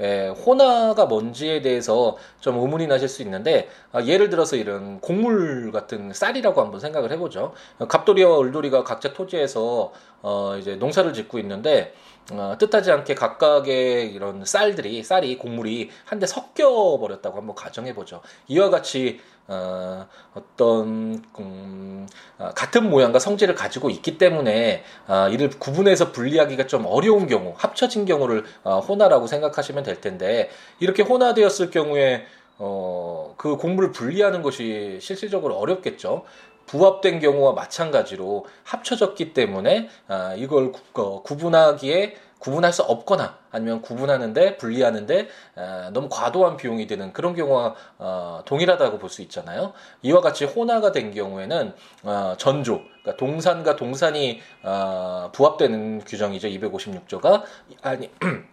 예, 0.00 0.28
호나가 0.28 1.06
뭔지에 1.06 1.60
대해서 1.60 2.16
좀 2.40 2.58
의문이 2.58 2.86
나실 2.86 3.08
수 3.08 3.22
있는데 3.22 3.68
아, 3.92 4.02
예를 4.02 4.30
들어서 4.30 4.56
이런 4.56 5.00
곡물 5.00 5.70
같은 5.72 6.12
쌀이라고 6.12 6.60
한번 6.60 6.80
생각을 6.80 7.12
해보죠. 7.12 7.52
갑돌이와 7.88 8.40
을돌이가 8.40 8.84
각자 8.84 9.12
토지에서 9.12 9.92
어, 10.22 10.56
이제 10.58 10.76
농사를 10.76 11.12
짓고 11.12 11.38
있는데 11.38 11.94
어, 12.32 12.56
뜻하지 12.58 12.92
않게 12.92 13.14
각각의 13.14 14.12
이런 14.12 14.44
쌀들이 14.44 15.02
쌀이 15.02 15.36
곡물이 15.36 15.90
한데 16.04 16.26
섞여 16.26 16.98
버렸다고 16.98 17.38
한번 17.38 17.56
가정해 17.56 17.94
보죠. 17.94 18.20
이와 18.48 18.70
같이 18.70 19.20
어, 19.48 20.06
어떤 20.32 21.24
음, 21.40 22.06
어, 22.38 22.50
같은 22.54 22.88
모양과 22.88 23.18
성질을 23.18 23.56
가지고 23.56 23.90
있기 23.90 24.16
때문에 24.16 24.84
어, 25.08 25.28
이를 25.28 25.50
구분해서 25.50 26.12
분리하기가 26.12 26.68
좀 26.68 26.86
어려운 26.86 27.26
경우, 27.26 27.54
합쳐진 27.56 28.04
경우를 28.04 28.44
어, 28.62 28.78
혼화라고 28.78 29.26
생각하시면 29.26 29.82
될 29.82 30.00
텐데 30.00 30.50
이렇게 30.78 31.02
혼화되었을 31.02 31.70
경우에 31.70 32.26
어, 32.58 33.34
그 33.38 33.56
곡물을 33.56 33.90
분리하는 33.90 34.42
것이 34.42 34.98
실질적으로 35.00 35.56
어렵겠죠. 35.56 36.24
부합된 36.70 37.18
경우와 37.18 37.52
마찬가지로 37.52 38.46
합쳐졌기 38.62 39.32
때문에 39.32 39.88
아, 40.06 40.34
이걸 40.36 40.70
구, 40.70 41.02
어, 41.02 41.22
구분하기에 41.22 42.14
구분할 42.38 42.72
수 42.72 42.82
없거나 42.82 43.38
아니면 43.50 43.82
구분하는데 43.82 44.56
분리하는데 44.56 45.28
아, 45.56 45.90
너무 45.92 46.08
과도한 46.08 46.56
비용이 46.56 46.86
드는 46.86 47.12
그런 47.12 47.34
경우와 47.34 47.74
어, 47.98 48.42
동일하다고 48.44 48.98
볼 48.98 49.10
수 49.10 49.22
있잖아요. 49.22 49.72
이와 50.02 50.20
같이 50.20 50.44
혼화가 50.44 50.92
된 50.92 51.12
경우에는 51.12 51.74
어, 52.04 52.34
전조, 52.38 52.80
그러니까 53.02 53.16
동산과 53.16 53.74
동산이 53.74 54.40
어, 54.62 55.30
부합되는 55.32 56.04
규정이죠. 56.04 56.46
256조가 56.48 57.42
아니 57.82 58.10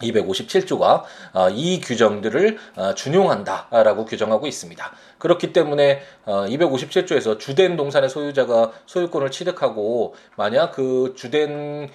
257조가 0.00 1.02
어, 1.34 1.48
이 1.50 1.80
규정들을 1.80 2.58
어, 2.76 2.94
준용한다라고 2.94 4.04
규정하고 4.04 4.46
있습니다. 4.46 4.92
그렇기 5.18 5.52
때문에 5.52 6.02
257조에서 6.26 7.30
어, 7.32 7.38
주된 7.38 7.76
동산의 7.76 8.08
소유자가 8.08 8.72
소유권을 8.86 9.30
취득하고 9.30 10.14
만약 10.36 10.72
그 10.72 11.14
주된 11.16 11.88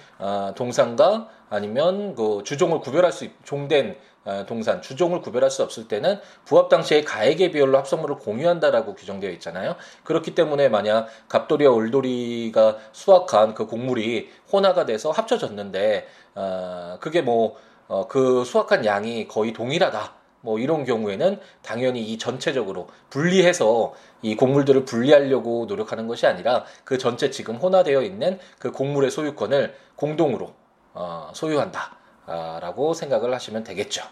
동산과 0.56 1.28
아니면 1.50 2.14
그 2.14 2.42
주종을 2.44 2.80
구별할 2.80 3.12
수 3.12 3.28
종된 3.44 3.96
동산 4.46 4.80
주종을 4.80 5.20
구별할 5.20 5.50
수 5.50 5.62
없을 5.62 5.86
때는 5.86 6.18
부합 6.44 6.68
당시에 6.68 7.02
가액의 7.02 7.52
비율로 7.52 7.76
합성물을 7.78 8.16
공유한다라고 8.16 8.94
규정되어 8.94 9.30
있잖아요. 9.32 9.76
그렇기 10.02 10.34
때문에 10.34 10.68
만약 10.68 11.08
갑돌이와 11.28 11.76
을돌이가 11.76 12.78
수확한 12.92 13.54
그 13.54 13.66
곡물이 13.66 14.30
혼화가 14.52 14.86
돼서 14.86 15.10
합쳐졌는데 15.10 16.06
어, 16.36 16.96
그게 17.00 17.20
뭐 17.22 17.56
어, 17.94 18.08
그 18.08 18.44
수확한 18.44 18.84
양이 18.84 19.28
거의 19.28 19.52
동일하다. 19.52 20.14
뭐 20.40 20.58
이런 20.58 20.84
경우에는 20.84 21.38
당연히 21.62 22.02
이 22.02 22.18
전체적으로 22.18 22.88
분리해서 23.08 23.94
이 24.20 24.34
곡물들을 24.34 24.84
분리하려고 24.84 25.66
노력하는 25.66 26.08
것이 26.08 26.26
아니라 26.26 26.64
그 26.82 26.98
전체 26.98 27.30
지금 27.30 27.54
혼화되어 27.54 28.02
있는 28.02 28.40
그 28.58 28.72
곡물의 28.72 29.12
소유권을 29.12 29.76
공동으로 29.94 30.52
어, 30.92 31.30
소유한다라고 31.34 32.94
생각을 32.94 33.32
하시면 33.32 33.62
되겠죠. 33.62 34.02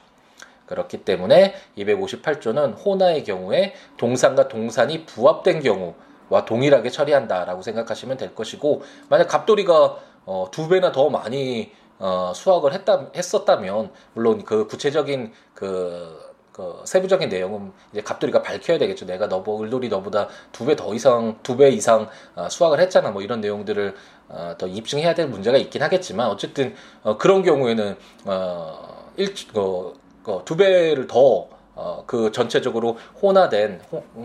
그렇기 0.66 0.98
때문에 0.98 1.54
258조는 1.76 2.86
혼화의 2.86 3.24
경우에 3.24 3.74
동산과 3.96 4.46
동산이 4.46 5.06
부합된 5.06 5.60
경우와 5.60 6.44
동일하게 6.46 6.88
처리한다라고 6.88 7.62
생각하시면 7.62 8.16
될 8.16 8.34
것이고 8.36 8.82
만약 9.08 9.26
갑돌이가 9.26 9.98
어, 10.24 10.46
두 10.52 10.68
배나 10.68 10.92
더 10.92 11.10
많이 11.10 11.72
어, 12.02 12.32
수확을 12.34 12.74
했다 12.74 13.10
했었다면 13.16 13.92
물론 14.14 14.44
그 14.44 14.66
구체적인 14.66 15.32
그, 15.54 16.18
그 16.52 16.82
세부적인 16.84 17.28
내용은 17.30 17.72
이제 17.92 18.02
갑돌이가 18.02 18.42
밝혀야 18.42 18.78
되겠죠. 18.78 19.06
내가 19.06 19.28
너보 19.28 19.62
을돌이 19.62 19.88
너보다 19.88 20.28
두 20.52 20.66
배 20.66 20.74
더 20.76 20.92
이상 20.94 21.38
두 21.44 21.56
배 21.56 21.70
이상 21.70 22.08
어, 22.36 22.48
수확을 22.50 22.80
했잖아. 22.80 23.10
뭐 23.12 23.22
이런 23.22 23.40
내용들을 23.40 23.94
어, 24.30 24.54
더 24.58 24.66
입증해야 24.66 25.14
될 25.14 25.28
문제가 25.28 25.56
있긴 25.58 25.82
하겠지만 25.82 26.28
어쨌든 26.28 26.74
어, 27.04 27.16
그런 27.18 27.42
경우에는 27.42 27.96
어, 28.26 29.10
일, 29.16 29.34
어, 29.54 29.92
어, 30.26 30.42
두 30.44 30.56
배를 30.56 31.06
더 31.06 31.48
어, 31.74 32.04
그 32.06 32.32
전체적으로 32.32 32.98
혼화된 33.22 33.80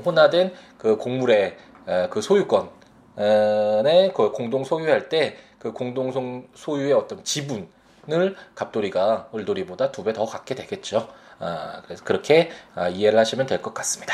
혼화된 0.06 0.54
그 0.78 0.98
곡물의 0.98 1.58
에, 1.90 2.08
그 2.10 2.22
소유권 2.22 2.70
에, 3.20 4.12
그 4.16 4.32
공동 4.32 4.64
소유할 4.66 5.10
때 5.10 5.38
그 5.60 5.72
공동 5.74 6.48
소유의 6.56 6.94
어떤 6.94 7.24
지분을 7.24 8.36
갑돌이가 8.56 9.30
을돌이보다 9.34 9.92
두 9.92 10.04
배 10.04 10.14
더 10.14 10.26
갖게 10.26 10.56
되겠죠. 10.56 11.08
아, 11.40 11.82
그래서 11.86 12.04
그렇게 12.04 12.50
아, 12.76 12.90
이해를 12.90 13.18
하시면 13.20 13.46
될 13.48 13.62
것 13.62 13.74
같습니다. 13.74 14.14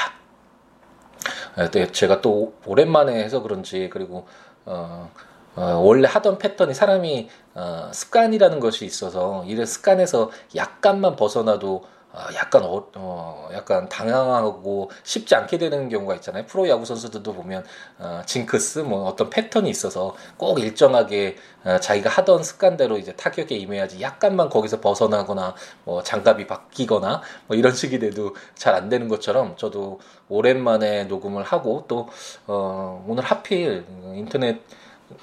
아, 1.55 1.69
제가 1.69 2.21
또 2.21 2.53
오랜만에 2.65 3.23
해서 3.23 3.41
그런지 3.41 3.89
그리고 3.91 4.27
어, 4.65 5.09
어, 5.55 5.61
원래 5.83 6.07
하던 6.07 6.37
패턴이 6.39 6.73
사람이 6.73 7.29
어, 7.53 7.91
습관이라는 7.93 8.59
것이 8.59 8.85
있어서 8.85 9.43
이를 9.45 9.65
습관에서 9.67 10.31
약간만 10.55 11.15
벗어나도 11.15 11.75
어, 11.75 12.02
약간 12.35 12.63
어, 12.63 12.85
어, 12.95 13.49
약간 13.53 13.89
당황하고 13.89 14.91
쉽지 15.03 15.33
않게 15.35 15.57
되는 15.57 15.89
경우가 15.89 16.15
있잖아요. 16.15 16.45
프로 16.45 16.67
야구 16.69 16.85
선수들도 16.85 17.33
보면 17.33 17.65
어, 17.97 18.21
징크스 18.25 18.79
뭐 18.79 19.05
어떤 19.07 19.29
패턴이 19.29 19.69
있어서 19.69 20.15
꼭 20.37 20.59
일정하게 20.59 21.37
어, 21.63 21.79
자기가 21.79 22.09
하던 22.09 22.43
습관대로 22.43 22.97
이제 22.97 23.13
타격에 23.13 23.55
임해야지 23.55 24.01
약간만 24.01 24.49
거기서 24.49 24.79
벗어나거나 24.81 25.55
뭐 25.85 26.03
장갑이 26.03 26.45
바뀌거나 26.47 27.21
뭐 27.47 27.57
이런 27.57 27.73
식이 27.73 27.99
돼도 27.99 28.35
잘 28.55 28.73
안 28.73 28.89
되는 28.89 29.07
것처럼 29.07 29.55
저도 29.55 29.99
오랜만에 30.29 31.03
녹음을 31.05 31.43
하고 31.43 31.85
또 31.87 32.09
어, 32.47 33.03
오늘 33.07 33.23
하필 33.23 33.85
인터넷 34.15 34.61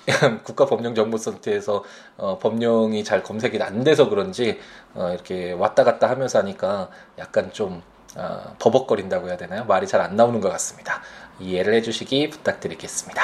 국가법령정보센터에서 0.44 1.84
어, 2.16 2.38
법령이 2.38 3.04
잘 3.04 3.22
검색이 3.22 3.62
안 3.62 3.84
돼서 3.84 4.08
그런지 4.08 4.58
어, 4.94 5.10
이렇게 5.12 5.52
왔다 5.52 5.84
갔다 5.84 6.08
하면서 6.08 6.38
하니까 6.38 6.90
약간 7.18 7.52
좀 7.52 7.82
어, 8.16 8.54
버벅거린다고 8.58 9.28
해야 9.28 9.36
되나요? 9.36 9.64
말이 9.64 9.86
잘 9.86 10.00
안 10.00 10.16
나오는 10.16 10.40
것 10.40 10.48
같습니다. 10.50 11.00
이해를 11.38 11.74
해주시기 11.74 12.30
부탁드리겠습니다. 12.30 13.22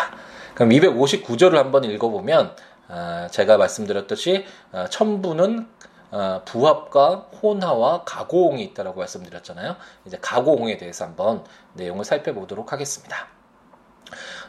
그럼 0.54 0.71
259조를 0.71 1.54
한번 1.54 1.84
읽어보면 1.84 2.54
어, 2.88 3.26
제가 3.30 3.56
말씀드렸듯이 3.56 4.45
어, 4.73 4.86
첨부는 4.90 5.69
어, 6.12 6.43
부합과 6.45 7.26
혼화와 7.43 8.04
가공이 8.04 8.62
있다라고 8.62 9.00
말씀드렸잖아요. 9.00 9.76
이제 10.06 10.19
가공에 10.21 10.76
대해서 10.76 11.04
한번 11.04 11.45
내용을 11.75 12.04
살펴보도록 12.04 12.73
하겠습니다. 12.73 13.26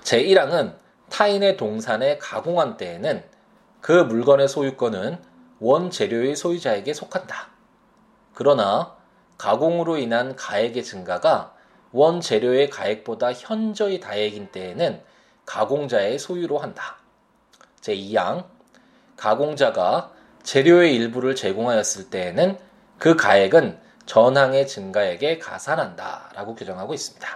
제 0.03 0.23
1항은 0.23 0.75
타인의 1.09 1.57
동산에 1.57 2.17
가공한 2.17 2.77
때에는 2.77 3.23
그 3.81 3.91
물건의 3.91 4.47
소유권은 4.47 5.17
원재료의 5.59 6.35
소유자에게 6.35 6.93
속한다. 6.93 7.49
그러나 8.33 8.95
가공으로 9.37 9.97
인한 9.97 10.35
가액의 10.35 10.83
증가가 10.83 11.55
원재료의 11.91 12.69
가액보다 12.69 13.33
현저히 13.33 13.99
다액인 13.99 14.51
때에는 14.51 15.01
가공자의 15.45 16.19
소유로 16.19 16.57
한다. 16.57 16.97
제2항 17.81 18.45
가공자가 19.15 20.11
재료의 20.43 20.95
일부를 20.95 21.35
제공하였을 21.35 22.09
때에는 22.09 22.57
그 22.99 23.15
가액은 23.15 23.79
전항의 24.05 24.67
증가액에 24.67 25.37
가산한다. 25.39 26.31
라고 26.33 26.55
규정하고 26.55 26.93
있습니다. 26.93 27.27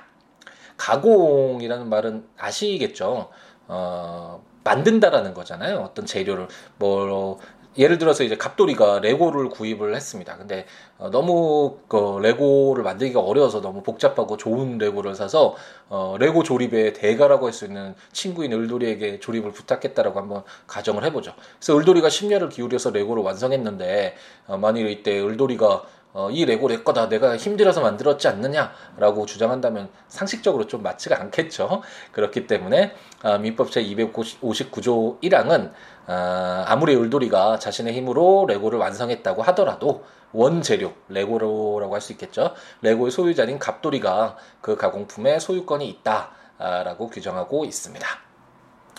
가공이라는 0.77 1.89
말은 1.89 2.27
아시겠죠? 2.37 3.29
어, 3.71 4.43
만든다라는 4.63 5.33
거잖아요. 5.33 5.77
어떤 5.79 6.05
재료를 6.05 6.47
뭐 6.77 7.39
예를 7.77 7.97
들어서 7.97 8.25
이제 8.25 8.35
갑돌이가 8.35 8.99
레고를 8.99 9.47
구입을 9.47 9.95
했습니다. 9.95 10.35
근데 10.35 10.65
어, 10.97 11.09
너무 11.09 11.77
그 11.87 12.19
레고를 12.21 12.83
만들기가 12.83 13.21
어려워서 13.21 13.61
너무 13.61 13.81
복잡하고 13.81 14.35
좋은 14.35 14.77
레고를 14.77 15.15
사서 15.15 15.55
어, 15.89 16.17
레고 16.19 16.43
조립의 16.43 16.93
대가라고 16.93 17.45
할 17.45 17.53
수 17.53 17.65
있는 17.65 17.95
친구인 18.11 18.51
을돌이에게 18.51 19.19
조립을 19.21 19.51
부탁했다라고 19.53 20.19
한번 20.19 20.43
가정을 20.67 21.05
해보죠. 21.05 21.33
그래서 21.59 21.77
을돌이가 21.77 22.09
심려를 22.09 22.49
기울여서 22.49 22.91
레고를 22.91 23.23
완성했는데 23.23 24.15
어, 24.47 24.57
만일 24.57 24.89
이때 24.89 25.21
을돌이가 25.21 25.83
어, 26.13 26.29
이 26.29 26.43
레고 26.45 26.67
내 26.67 26.83
거다. 26.83 27.07
내가 27.07 27.37
힘들어서 27.37 27.81
만들었지 27.81 28.27
않느냐라고 28.27 29.25
주장한다면 29.25 29.89
상식적으로 30.09 30.67
좀 30.67 30.83
맞지가 30.83 31.19
않겠죠. 31.19 31.81
그렇기 32.11 32.47
때문에 32.47 32.93
아, 33.21 33.37
민법 33.37 33.71
제 33.71 33.83
259조 33.83 35.21
1항은 35.21 35.71
아, 36.07 36.65
아무리 36.67 36.95
을돌이가 36.95 37.59
자신의 37.59 37.93
힘으로 37.93 38.45
레고를 38.47 38.77
완성했다고 38.79 39.41
하더라도 39.43 40.03
원재료 40.33 40.93
레고라고 41.09 41.93
할 41.93 42.01
수 42.01 42.11
있겠죠. 42.13 42.53
레고의 42.81 43.11
소유자인 43.11 43.59
갑돌이가 43.59 44.37
그 44.61 44.75
가공품의 44.75 45.39
소유권이 45.39 45.87
있다라고 45.87 47.09
규정하고 47.09 47.65
있습니다. 47.65 48.07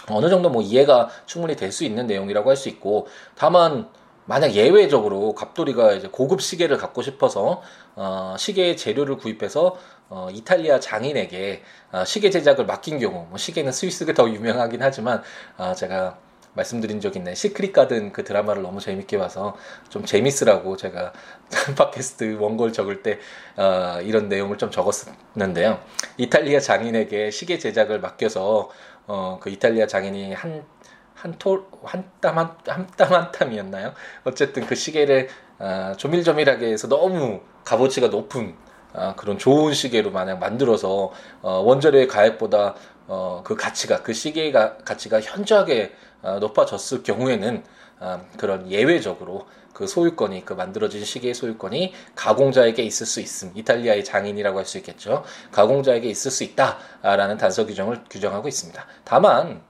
어느 0.08 0.28
정도 0.28 0.50
뭐 0.50 0.62
이해가 0.62 1.08
충분히 1.26 1.56
될 1.56 1.72
수 1.72 1.84
있는 1.84 2.06
내용이라고 2.06 2.48
할 2.50 2.56
수 2.56 2.68
있고 2.68 3.06
다만 3.34 3.88
만약 4.24 4.52
예외적으로 4.54 5.34
갑돌이가 5.34 5.92
이제 5.92 6.08
고급 6.08 6.40
시계를 6.40 6.76
갖고 6.76 7.02
싶어서 7.02 7.62
어, 7.96 8.34
시계의 8.38 8.76
재료를 8.76 9.16
구입해서 9.16 9.76
어, 10.08 10.28
이탈리아 10.30 10.78
장인에게 10.78 11.62
어, 11.92 12.04
시계 12.04 12.30
제작을 12.30 12.66
맡긴 12.66 12.98
경우, 12.98 13.26
뭐 13.28 13.38
시계는 13.38 13.72
스위스가 13.72 14.14
더 14.14 14.28
유명하긴 14.28 14.82
하지만 14.82 15.22
어, 15.56 15.74
제가 15.74 16.18
말씀드린 16.54 17.00
적 17.00 17.16
있네. 17.16 17.34
시크릿 17.34 17.72
가든 17.72 18.12
그 18.12 18.24
드라마를 18.24 18.62
너무 18.62 18.80
재밌게 18.80 19.18
봐서 19.18 19.56
좀 19.88 20.04
재밌으라고 20.04 20.76
제가 20.76 21.12
팟캐스트 21.76 22.36
원고를 22.38 22.72
적을 22.72 23.02
때 23.02 23.18
어, 23.56 24.00
이런 24.02 24.28
내용을 24.28 24.58
좀 24.58 24.70
적었는데요. 24.70 25.80
이탈리아 26.18 26.60
장인에게 26.60 27.30
시계 27.30 27.58
제작을 27.58 28.00
맡겨서 28.00 28.70
어, 29.06 29.38
그 29.40 29.50
이탈리아 29.50 29.86
장인이 29.86 30.34
한 30.34 30.64
한톨한땀한 31.22 32.56
땀한 32.96 33.32
땀이었나요? 33.32 33.94
어쨌든 34.24 34.66
그 34.66 34.74
시계를 34.74 35.28
아, 35.58 35.94
조밀조밀하게 35.96 36.66
해서 36.66 36.88
너무 36.88 37.40
값어치가 37.64 38.08
높은 38.08 38.56
아, 38.92 39.14
그런 39.14 39.38
좋은 39.38 39.72
시계로 39.72 40.10
만약 40.10 40.38
만들어서 40.38 41.12
어, 41.40 41.52
원자료의 41.60 42.08
가액보다 42.08 42.74
어, 43.06 43.42
그 43.44 43.54
가치가 43.56 44.02
그 44.02 44.12
시계의 44.12 44.52
가, 44.52 44.76
가치가 44.78 45.20
현저하게 45.20 45.92
아, 46.22 46.38
높아졌을 46.40 47.02
경우에는 47.02 47.62
아, 48.00 48.20
그런 48.36 48.68
예외적으로 48.68 49.46
그 49.72 49.86
소유권이 49.86 50.44
그 50.44 50.52
만들어진 50.54 51.04
시계의 51.04 51.34
소유권이 51.34 51.94
가공자에게 52.14 52.82
있을 52.82 53.06
수 53.06 53.20
있음 53.20 53.52
이탈리아의 53.54 54.04
장인이라고 54.04 54.58
할 54.58 54.66
수 54.66 54.76
있겠죠 54.78 55.24
가공자에게 55.50 56.08
있을 56.08 56.30
수 56.30 56.44
있다라는 56.44 57.38
단서 57.38 57.64
규정을 57.66 58.04
규정하고 58.10 58.48
있습니다. 58.48 58.84
다만 59.04 59.62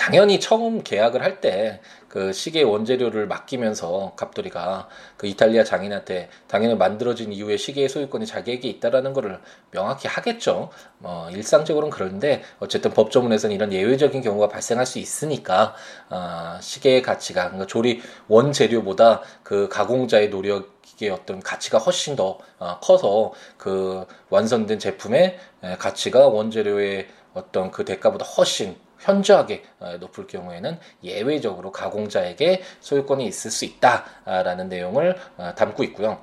당연히 0.00 0.40
처음 0.40 0.82
계약을 0.82 1.22
할 1.22 1.40
때 1.40 1.80
그 2.10 2.32
시계 2.32 2.62
원재료를 2.62 3.28
맡기면서 3.28 4.14
갑돌이가 4.16 4.88
그 5.16 5.28
이탈리아 5.28 5.62
장인한테 5.62 6.28
당연히 6.48 6.74
만들어진 6.74 7.32
이후에 7.32 7.56
시계의 7.56 7.88
소유권이 7.88 8.26
자기에게 8.26 8.68
있다라는 8.68 9.12
것을 9.12 9.38
명확히 9.70 10.08
하겠죠. 10.08 10.70
뭐 10.98 11.30
일상적으로는 11.30 11.90
그런데 11.90 12.42
어쨌든 12.58 12.90
법조문에서는 12.90 13.54
이런 13.54 13.72
예외적인 13.72 14.22
경우가 14.22 14.48
발생할 14.48 14.86
수 14.86 14.98
있으니까 14.98 15.76
어, 16.10 16.58
시계의 16.60 17.02
가치가 17.02 17.44
그러니까 17.44 17.68
조리 17.68 18.02
원재료보다 18.26 19.22
그 19.44 19.68
가공자의 19.68 20.30
노력 20.30 20.80
의 21.02 21.08
어떤 21.08 21.40
가치가 21.40 21.78
훨씬 21.78 22.14
더 22.14 22.38
어, 22.58 22.78
커서 22.82 23.32
그 23.56 24.04
완성된 24.28 24.78
제품의 24.78 25.38
가치가 25.78 26.28
원재료의 26.28 27.08
어떤 27.32 27.70
그 27.70 27.86
대가보다 27.86 28.26
훨씬 28.26 28.76
현저하게 29.00 29.64
어, 29.80 29.96
높을 29.98 30.26
경우에는 30.26 30.78
예외적으로 31.02 31.72
가공자에게 31.72 32.62
소유권이 32.80 33.26
있을 33.26 33.50
수 33.50 33.64
있다라는 33.64 34.68
내용을 34.68 35.16
어, 35.36 35.52
담고 35.56 35.84
있고요. 35.84 36.22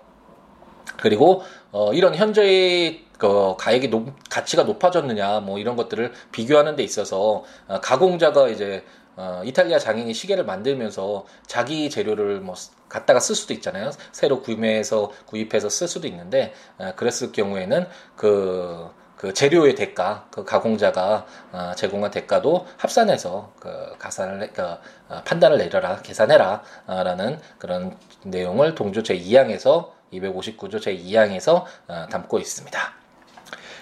그리고 0.97 1.43
어, 1.71 1.93
이런 1.93 2.15
현재의 2.15 3.05
그 3.17 3.55
가액이 3.57 3.89
높, 3.89 4.13
가치가 4.29 4.63
높아졌느냐 4.63 5.41
뭐 5.41 5.59
이런 5.59 5.75
것들을 5.75 6.13
비교하는 6.31 6.75
데 6.75 6.83
있어서 6.83 7.43
어, 7.67 7.79
가공자가 7.81 8.49
이제 8.49 8.83
어, 9.15 9.41
이탈리아 9.43 9.79
장인이 9.79 10.13
시계를 10.13 10.45
만들면서 10.45 11.25
자기 11.47 11.89
재료를 11.89 12.39
뭐 12.39 12.53
갖다가 12.87 13.19
쓸 13.19 13.35
수도 13.35 13.53
있잖아요. 13.53 13.89
새로 14.11 14.41
구매해서 14.41 15.11
구입해서 15.25 15.69
쓸 15.69 15.87
수도 15.87 16.07
있는데 16.07 16.53
어, 16.77 16.93
그랬을 16.95 17.31
경우에는 17.31 17.87
그, 18.15 18.89
그 19.17 19.34
재료의 19.34 19.75
대가, 19.75 20.27
그 20.32 20.45
가공자가 20.45 21.25
어, 21.51 21.71
제공한 21.75 22.12
대가도 22.12 22.67
합산해서 22.77 23.51
그 23.60 23.97
가산을 23.97 24.53
그 24.53 24.62
어, 24.62 25.21
판단을 25.25 25.58
내려라, 25.58 25.97
계산해라라는 26.03 27.39
그런 27.58 27.97
내용을 28.23 28.75
동조 28.75 29.01
제 29.01 29.17
2항에서 29.17 29.89
259조 30.13 30.82
제 30.82 30.95
2항에서 30.95 31.63
어, 31.88 32.08
담고 32.10 32.38
있습니다. 32.38 32.80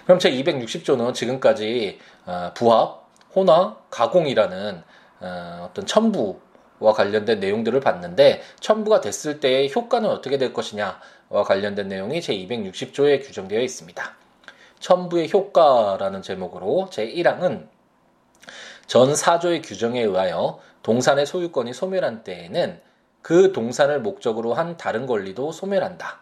그럼 0.06 0.20
제 0.20 0.32
260조는 0.32 1.14
지금까지 1.14 2.00
어, 2.26 2.52
부합, 2.56 3.06
혼화, 3.36 3.76
가공이라는 3.90 4.84
어, 5.20 5.68
어떤 5.70 5.86
첨부 5.86 6.40
와 6.80 6.94
관련된 6.94 7.40
내용들을 7.40 7.80
봤는데 7.80 8.42
첨부가 8.60 9.02
됐을 9.02 9.40
때의 9.40 9.72
효과는 9.74 10.10
어떻게 10.10 10.38
될 10.38 10.54
것이냐와 10.54 11.44
관련된 11.46 11.88
내용이 11.88 12.22
제 12.22 12.34
260조에 12.34 13.26
규정되어 13.26 13.62
있습니다. 13.62 14.25
첨부의 14.86 15.32
효과라는 15.34 16.22
제목으로 16.22 16.90
제 16.92 17.12
1항은 17.12 17.68
전 18.86 19.14
4조의 19.14 19.66
규정에 19.66 20.02
의하여 20.04 20.60
동산의 20.84 21.26
소유권이 21.26 21.74
소멸한 21.74 22.24
때에는 22.24 22.80
그 23.24 23.52
동산을 23.52 24.02
목적으로 24.02 24.54
한 24.54 24.78
다른 24.78 25.08
권리도 25.08 25.52
소멸한다. 25.54 26.20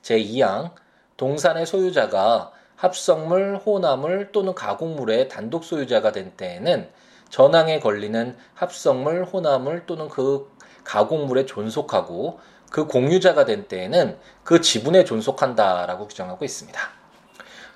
제 0.00 0.18
2항 0.18 0.70
동산의 1.18 1.66
소유자가 1.66 2.52
합성물, 2.76 3.60
혼합물 3.66 4.32
또는 4.32 4.54
가공물의 4.54 5.28
단독 5.28 5.62
소유자가 5.64 6.10
된 6.10 6.32
때에는 6.38 6.88
전항에 7.28 7.80
걸리는 7.80 8.34
합성물, 8.54 9.24
혼합물 9.24 9.84
또는 9.84 10.08
그 10.08 10.50
가공물에 10.84 11.44
존속하고 11.44 12.40
그 12.70 12.86
공유자가 12.86 13.44
된 13.44 13.68
때에는 13.68 14.16
그 14.42 14.62
지분에 14.62 15.04
존속한다라고 15.04 16.08
규정하고 16.08 16.46
있습니다. 16.46 16.99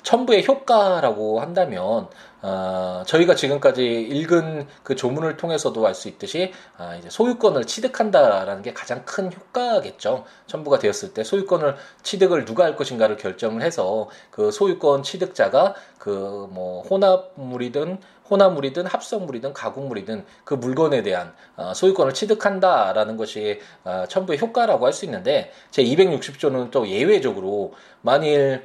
첨부의 0.05 0.47
효과라고 0.47 1.41
한다면 1.41 2.09
어, 2.43 3.03
저희가 3.07 3.35
지금까지 3.35 3.83
읽은 3.83 4.69
그 4.83 4.95
조문을 4.95 5.39
통해서도 5.39 5.85
알 5.87 5.95
수 5.95 6.09
있듯이 6.09 6.53
아, 6.77 6.95
이제 6.97 7.09
소유권을 7.11 7.65
취득한다라는 7.65 8.63
게 8.63 8.75
가장 8.75 9.03
큰 9.07 9.33
효과겠죠. 9.33 10.25
첨부가 10.47 10.79
되었을 10.79 11.15
때 11.15 11.25
소유권을 11.25 11.77
취득을 12.03 12.45
누가 12.45 12.65
할 12.65 12.77
것인가를 12.77 13.17
결정을 13.17 13.63
해서 13.63 14.09
그 14.31 14.51
소유권 14.53 15.03
취득자가 15.03 15.75
그 15.99 16.49
뭐 16.51 16.83
혼합물이든 16.83 17.99
혼합물이든 18.31 18.87
합성물이든 18.87 19.53
가공물이든 19.55 20.25
그 20.45 20.55
물건에 20.55 21.03
대한 21.03 21.33
어, 21.57 21.73
소유권을 21.75 22.13
취득한다라는 22.15 23.17
것이 23.17 23.61
어, 23.85 24.05
첨부의 24.09 24.39
효과라고 24.39 24.85
할 24.87 24.93
수 24.93 25.05
있는데 25.07 25.51
제 25.71 25.83
260조는 25.83 26.71
또 26.71 26.87
예외적으로 26.89 27.73
만일 28.03 28.65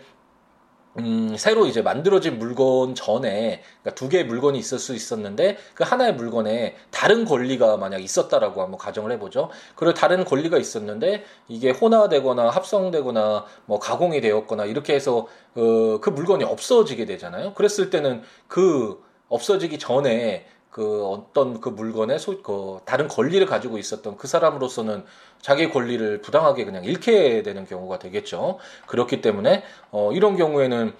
음, 0.97 1.36
새로 1.38 1.67
이제 1.67 1.82
만들어진 1.82 2.39
물건 2.39 2.95
전에 2.95 3.62
그러니까 3.82 3.95
두 3.95 4.10
개의 4.10 4.25
물건이 4.25 4.58
있을 4.58 4.80
수 4.80 4.95
있었는데 4.95 5.58
그 5.75 5.84
하나의 5.84 6.15
물건에 6.15 6.75
다른 6.89 7.25
권리가 7.25 7.78
만약 7.78 8.02
있었다라고 8.02 8.62
한번 8.62 8.78
가정을 8.80 9.12
해보죠. 9.13 9.49
그리고 9.75 9.93
다른 9.93 10.25
권리가 10.25 10.58
있었는데 10.58 11.23
이게 11.47 11.69
혼화되거나 11.69 12.49
합성되거나 12.49 13.45
뭐 13.65 13.80
가공이 13.80 14.19
되었거나 14.21 14.65
이렇게 14.65 14.95
해서 14.95 15.28
그, 15.54 15.99
그 16.02 16.10
물건이 16.10 16.43
없어지게 16.43 17.06
되잖아요. 17.06 17.54
그랬을 17.54 17.91
때는 17.91 18.23
그 18.47 19.02
없어지기 19.30 19.78
전에 19.78 20.47
그 20.71 21.06
어떤 21.06 21.60
그 21.62 21.69
물건에 21.69 22.17
소, 22.17 22.41
그 22.41 22.80
다른 22.86 23.08
권리를 23.08 23.45
가지고 23.45 23.78
있었던 23.78 24.17
그 24.17 24.28
사람으로서는 24.28 25.04
자기 25.41 25.69
권리를 25.69 26.21
부당하게 26.21 26.65
그냥 26.65 26.84
잃게 26.84 27.43
되는 27.43 27.65
경우가 27.65 27.99
되겠죠. 27.99 28.58
그렇기 28.88 29.21
때문에 29.21 29.63
어, 29.91 30.12
이런 30.12 30.36
경우에는 30.36 30.93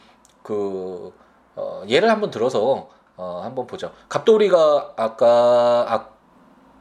그 0.44 1.14
어, 1.56 1.84
예를 1.88 2.10
한번 2.10 2.32
들어서 2.32 2.90
어, 3.18 3.42
한번 3.44 3.68
보죠. 3.68 3.92
갑돌이가 4.08 4.94
아까 4.96 5.86
아, 5.90 6.19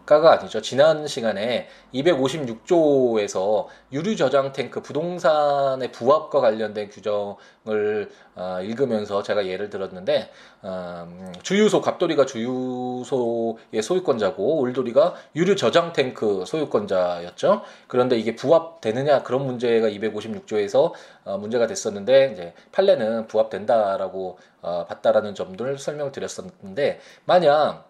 아까가 0.08 0.32
아니죠. 0.32 0.62
지난 0.62 1.06
시간에 1.06 1.68
256조에서 1.92 3.66
유류 3.92 4.16
저장 4.16 4.52
탱크 4.52 4.80
부동산의 4.80 5.92
부합과 5.92 6.40
관련된 6.40 6.88
규정을 6.88 8.10
어, 8.34 8.58
읽으면서 8.62 9.22
제가 9.22 9.46
예를 9.46 9.68
들었는데 9.68 10.30
어, 10.62 11.30
주유소 11.42 11.82
갑돌이가 11.82 12.24
주유소의 12.24 13.82
소유권자고 13.82 14.62
울돌이가 14.62 15.14
유류 15.36 15.56
저장 15.56 15.92
탱크 15.92 16.44
소유권자였죠. 16.46 17.62
그런데 17.86 18.18
이게 18.18 18.34
부합되느냐 18.34 19.22
그런 19.22 19.44
문제가 19.44 19.88
256조에서 19.88 20.92
어, 21.24 21.36
문제가 21.36 21.66
됐었는데 21.66 22.30
이제 22.32 22.54
판례는 22.72 23.26
부합된다라고 23.26 24.38
어, 24.62 24.86
봤다라는 24.86 25.34
점들을 25.34 25.78
설명을 25.78 26.12
드렸었는데 26.12 27.00
만약 27.26 27.87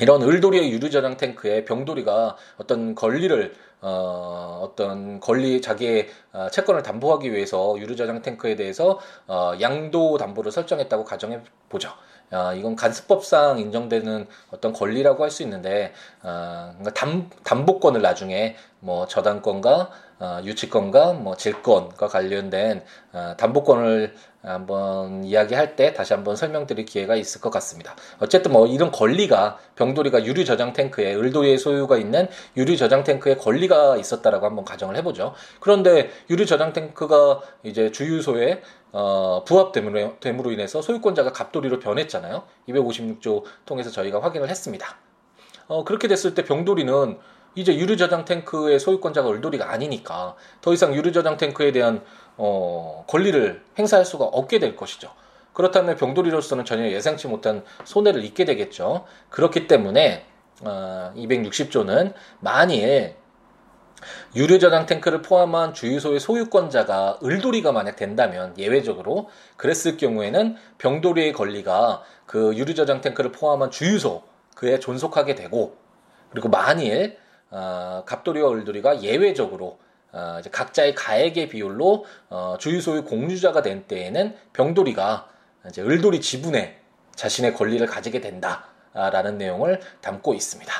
이런 0.00 0.22
을돌이의 0.22 0.70
유류저장 0.72 1.16
탱크에 1.16 1.64
병돌이가 1.64 2.36
어떤 2.58 2.94
권리를 2.94 3.54
어, 3.80 4.60
어떤 4.62 5.20
권리 5.20 5.60
자기의 5.60 6.08
어, 6.32 6.48
채권을 6.50 6.82
담보하기 6.82 7.32
위해서 7.32 7.78
유류저장 7.78 8.22
탱크에 8.22 8.56
대해서 8.56 8.98
어, 9.26 9.52
양도 9.60 10.16
담보를 10.16 10.50
설정했다고 10.50 11.04
가정해 11.04 11.40
보죠. 11.68 11.90
어, 12.32 12.54
이건 12.54 12.74
간수법상 12.76 13.58
인정되는 13.58 14.26
어떤 14.50 14.72
권리라고 14.72 15.22
할 15.22 15.30
수 15.30 15.42
있는데 15.42 15.92
어, 16.22 16.72
담, 16.94 17.28
담보권을 17.44 18.00
나중에 18.00 18.56
뭐 18.80 19.06
저당권과 19.06 19.90
어, 20.18 20.40
유치권과 20.44 21.12
뭐 21.14 21.36
질권과 21.36 22.08
관련된 22.08 22.82
어, 23.12 23.34
담보권을 23.36 24.14
한번 24.44 25.24
이야기할 25.24 25.76
때 25.76 25.92
다시 25.92 26.12
한번 26.12 26.36
설명드릴 26.36 26.84
기회가 26.84 27.16
있을 27.16 27.40
것 27.40 27.50
같습니다. 27.50 27.96
어쨌든 28.18 28.52
뭐 28.52 28.66
이런 28.66 28.90
권리가 28.90 29.58
병돌이가 29.76 30.24
유류 30.24 30.44
저장 30.44 30.72
탱크에 30.72 31.14
을도의 31.14 31.58
소유가 31.58 31.96
있는 31.96 32.28
유류 32.56 32.76
저장 32.76 33.04
탱크에 33.04 33.36
권리가 33.36 33.96
있었다라고 33.96 34.46
한번 34.46 34.64
가정을 34.64 34.96
해보죠. 34.96 35.34
그런데 35.60 36.10
유류 36.30 36.46
저장 36.46 36.72
탱크가 36.72 37.40
이제 37.62 37.90
주유소에 37.90 38.62
어, 38.92 39.42
부합됨으로 39.44 40.20
됨으로 40.20 40.52
인해서 40.52 40.80
소유권자가 40.80 41.32
갑돌이로 41.32 41.80
변했잖아요. 41.80 42.44
256조 42.68 43.42
통해서 43.66 43.90
저희가 43.90 44.22
확인을 44.22 44.48
했습니다. 44.48 44.96
어, 45.66 45.84
그렇게 45.84 46.08
됐을 46.08 46.34
때 46.34 46.44
병돌이는 46.44 47.18
이제 47.54 47.74
유류 47.76 47.96
저장 47.96 48.24
탱크의 48.24 48.80
소유권자가 48.80 49.30
을돌이가 49.30 49.70
아니니까 49.70 50.34
더 50.60 50.72
이상 50.72 50.94
유류 50.94 51.12
저장 51.12 51.36
탱크에 51.36 51.72
대한 51.72 52.02
어, 52.36 53.04
권리를 53.06 53.62
행사할 53.78 54.04
수가 54.04 54.24
없게 54.24 54.58
될 54.58 54.76
것이죠. 54.76 55.10
그렇다면 55.52 55.96
병돌이로서는 55.96 56.64
전혀 56.64 56.90
예상치 56.90 57.28
못한 57.28 57.64
손해를 57.84 58.24
입게 58.24 58.44
되겠죠. 58.44 59.04
그렇기 59.30 59.68
때문에 59.68 60.26
어, 60.62 61.12
260조는 61.16 62.12
만일 62.40 63.14
유류 64.34 64.58
저장 64.58 64.86
탱크를 64.86 65.22
포함한 65.22 65.72
주유소의 65.72 66.20
소유권자가 66.20 67.20
을돌이가 67.24 67.72
만약 67.72 67.96
된다면 67.96 68.52
예외적으로 68.58 69.30
그랬을 69.56 69.96
경우에는 69.96 70.56
병돌이의 70.78 71.32
권리가 71.32 72.02
그 72.26 72.54
유류 72.56 72.74
저장 72.74 73.00
탱크를 73.00 73.32
포함한 73.32 73.70
주유소 73.70 74.24
그에 74.56 74.78
존속하게 74.78 75.36
되고 75.36 75.76
그리고 76.30 76.48
만일 76.48 77.16
어, 77.50 78.02
갑돌이와 78.06 78.50
을돌이가 78.52 79.02
예외적으로 79.02 79.78
어, 80.12 80.36
이제 80.40 80.50
각자의 80.50 80.94
가액의 80.94 81.48
비율로 81.48 82.04
어, 82.30 82.56
주유소의 82.58 83.04
공유자가 83.04 83.62
된 83.62 83.84
때에는 83.86 84.36
병돌이가 84.52 85.28
이제 85.68 85.82
을돌이 85.82 86.20
지분에 86.20 86.78
자신의 87.14 87.54
권리를 87.54 87.84
가지게 87.86 88.20
된다라는 88.20 89.38
내용을 89.38 89.80
담고 90.00 90.34
있습니다. 90.34 90.72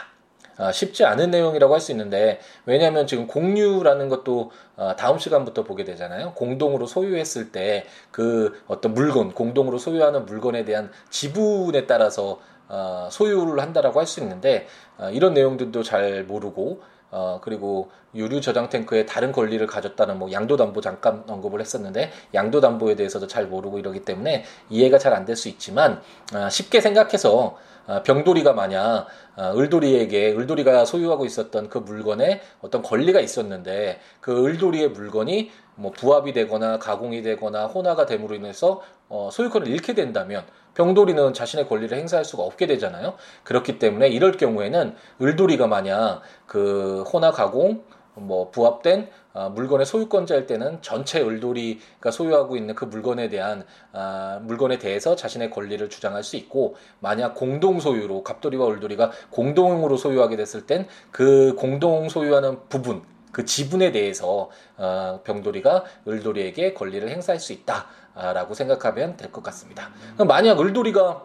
어, 0.57 0.71
쉽지 0.71 1.05
않은 1.05 1.33
내용이라고 1.33 1.75
할 1.75 1.81
수 1.81 1.91
있는데 1.91 2.39
왜냐하면 2.65 3.09
지금 3.09 3.27
공유라는 3.27 4.09
것도 4.09 4.53
어, 4.77 4.95
다음 4.97 5.19
시간부터 5.19 5.65
보게 5.65 5.85
되잖아요. 5.85 6.33
공동으로 6.35 6.87
소유했을 6.87 7.51
때 7.51 7.87
그 8.13 8.63
어떤 8.69 8.95
물건 8.95 9.33
공동으로 9.33 9.79
소유하는 9.79 10.27
물건에 10.27 10.65
대한 10.65 10.93
지분에 11.11 11.87
따라서 11.87 12.39
어, 12.69 13.09
소유를 13.11 13.61
한다라고 13.61 14.01
할 14.01 14.07
수 14.07 14.21
있는데 14.21 14.67
어, 14.99 15.09
이런 15.11 15.35
내용들도 15.35 15.83
잘 15.83 16.25
모르고 16.25 16.83
어, 17.11 17.41
그리고 17.43 17.91
유류 18.15 18.41
저장 18.41 18.69
탱크에 18.69 19.07
다른 19.07 19.31
권리를 19.33 19.65
가졌다는 19.67 20.19
뭐 20.19 20.33
양도담보 20.33 20.81
잠깐 20.81 21.25
언급을 21.29 21.61
했었는데 21.61 22.11
양도담보에 22.35 22.97
대해서도 22.97 23.27
잘 23.29 23.47
모르고 23.47 23.79
이러기 23.79 24.05
때문에 24.05 24.45
이해가 24.71 24.99
잘 24.99 25.13
안 25.15 25.25
될 25.25 25.37
수 25.37 25.49
있지만 25.49 26.01
어, 26.35 26.49
쉽게 26.49 26.81
생각해서 26.81 27.57
아, 27.87 28.03
병돌이가 28.03 28.55
만약 28.55 29.07
아, 29.37 29.53
을돌이에게 29.55 30.33
을돌이가 30.35 30.87
소유하고 30.87 31.27
있었던 31.27 31.69
그 31.69 31.79
물건에 31.79 32.41
어떤 32.63 32.83
권리가 32.83 33.21
있었는데 33.21 34.01
그 34.21 34.45
을돌이의 34.47 34.89
물건이 34.91 35.51
뭐 35.77 35.91
부합이 35.93 36.33
되거나 36.33 36.79
가공이 36.79 37.23
되거나 37.23 37.67
혼화가 37.67 38.07
됨으로 38.07 38.35
인해서 38.37 38.81
어, 39.09 39.29
소유권을 39.31 39.69
잃게 39.69 39.93
된다면 39.95 40.45
병돌이는 40.75 41.33
자신의 41.35 41.69
권리를 41.69 41.97
행사할 41.97 42.25
수가 42.25 42.43
없게 42.43 42.67
되잖아요. 42.67 43.15
그렇기 43.45 43.79
때문에 43.79 44.09
이럴 44.09 44.33
경우에는 44.33 44.95
을돌이가 45.21 45.67
만약 45.67 46.23
그 46.47 47.03
혼화 47.13 47.31
가공 47.31 47.83
뭐 48.17 48.51
부합된 48.51 49.09
어, 49.33 49.51
물건의 49.51 49.87
소유권자일 49.87 50.47
때는 50.47 50.81
전체 50.81 51.21
을돌이가 51.21 52.13
소유하고 52.13 52.57
있는 52.57 52.77
그 52.77 52.85
물건에 52.85 53.29
대한 53.29 53.65
아, 53.93 54.39
물건에 54.43 54.79
대해서 54.79 55.17
자신의 55.17 55.51
권리를 55.51 55.89
주장할 55.91 56.23
수 56.23 56.37
있고 56.37 56.77
만약 57.01 57.35
공동 57.35 57.81
소유로 57.81 58.23
갑돌이와 58.23 58.69
을돌이가 58.69 59.11
공동으로 59.31 59.97
소유하게 59.97 60.37
됐을 60.37 60.67
땐 60.67 60.87
그 61.11 61.55
공동 61.57 62.09
소유하는 62.09 62.59
부분 62.69 63.03
그 63.33 63.45
지분에 63.45 63.91
대해서 63.91 64.49
어, 64.77 65.21
병돌이가 65.25 65.85
을돌이에게 66.07 66.73
권리를 66.73 67.09
행사할 67.09 67.41
수 67.41 67.53
있다 67.53 67.87
라고 68.15 68.55
생각하면 68.55 69.17
될 69.17 69.33
것 69.33 69.43
같습니다. 69.43 69.91
만약 70.27 70.61
을돌이가 70.61 71.23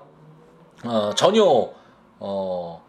어, 0.86 1.12
전혀 1.16 1.44
어, 1.44 1.74
어, 2.20 2.84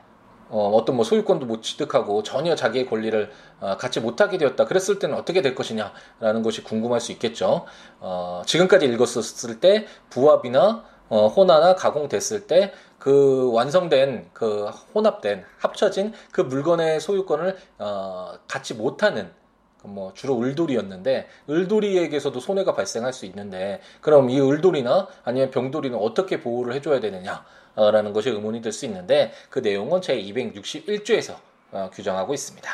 어 0.51 0.85
떤 0.85 0.97
뭐 0.97 1.05
소유권도 1.05 1.47
못 1.47 1.63
취득하고 1.63 2.23
전혀 2.23 2.55
자기의 2.55 2.87
권리를 2.87 3.31
어, 3.61 3.77
갖지 3.77 4.01
못하게 4.01 4.39
되었다. 4.39 4.65
그랬을 4.65 4.99
때는 4.99 5.17
어떻게 5.17 5.43
될 5.43 5.55
것이냐라는 5.55 6.43
것이 6.43 6.65
궁금할 6.65 7.01
수 7.01 7.13
있겠죠. 7.13 7.67
어, 8.01 8.43
지금까지 8.47 8.87
읽었을 8.87 9.61
때 9.61 9.87
부합이나 10.11 10.85
어, 11.09 11.27
혼화나 11.29 11.75
가공됐을 11.75 12.47
때 12.47 12.73
그 13.01 13.51
완성된 13.55 14.29
그 14.35 14.69
혼합된 14.95 15.43
합쳐진 15.59 16.13
그 16.33 16.43
물건의 16.43 17.01
소유권을 17.01 17.57
어, 17.79 18.33
갖지 18.47 18.75
못하는 18.75 19.25
그 19.25 19.40
뭐 19.85 20.13
주로 20.15 20.41
을돌이였는데 20.41 21.27
을돌이에게서도 21.49 22.39
손해가 22.39 22.75
발생할 22.75 23.13
수 23.13 23.27
있는데 23.27 23.81
그럼 24.01 24.31
이 24.31 24.41
을돌이나 24.41 25.09
아니면 25.25 25.51
병돌이는 25.51 25.99
어떻게 25.99 26.41
보호를 26.41 26.75
해줘야 26.75 27.01
되느냐? 27.01 27.45
라는 27.77 28.13
것이 28.13 28.29
의문이 28.31 28.61
될 28.63 28.73
수 28.73 28.85
있는데 28.87 29.33
그 29.49 29.61
내용은 29.61 30.03
제 30.03 30.17
261조에서 30.21 31.37
어, 31.73 31.91
규정하고 31.93 32.35
있습니다. 32.35 32.69